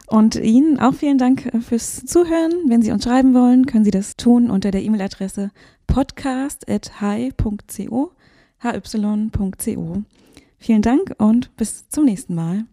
Und 0.08 0.36
Ihnen 0.36 0.80
auch 0.80 0.94
vielen 0.94 1.18
Dank 1.18 1.52
fürs 1.62 2.06
Zuhören. 2.06 2.54
Wenn 2.68 2.82
Sie 2.82 2.92
uns 2.92 3.04
schreiben 3.04 3.34
wollen, 3.34 3.66
können 3.66 3.84
Sie 3.84 3.92
das 3.92 4.16
tun 4.16 4.50
unter 4.50 4.72
der 4.72 4.84
E-Mail-Adresse 4.84 5.52
podcast.hi.co. 5.86 8.12
Vielen 10.60 10.82
Dank 10.82 11.14
und 11.18 11.56
bis 11.58 11.90
zum 11.90 12.06
nächsten 12.06 12.36
Mal. 12.36 12.64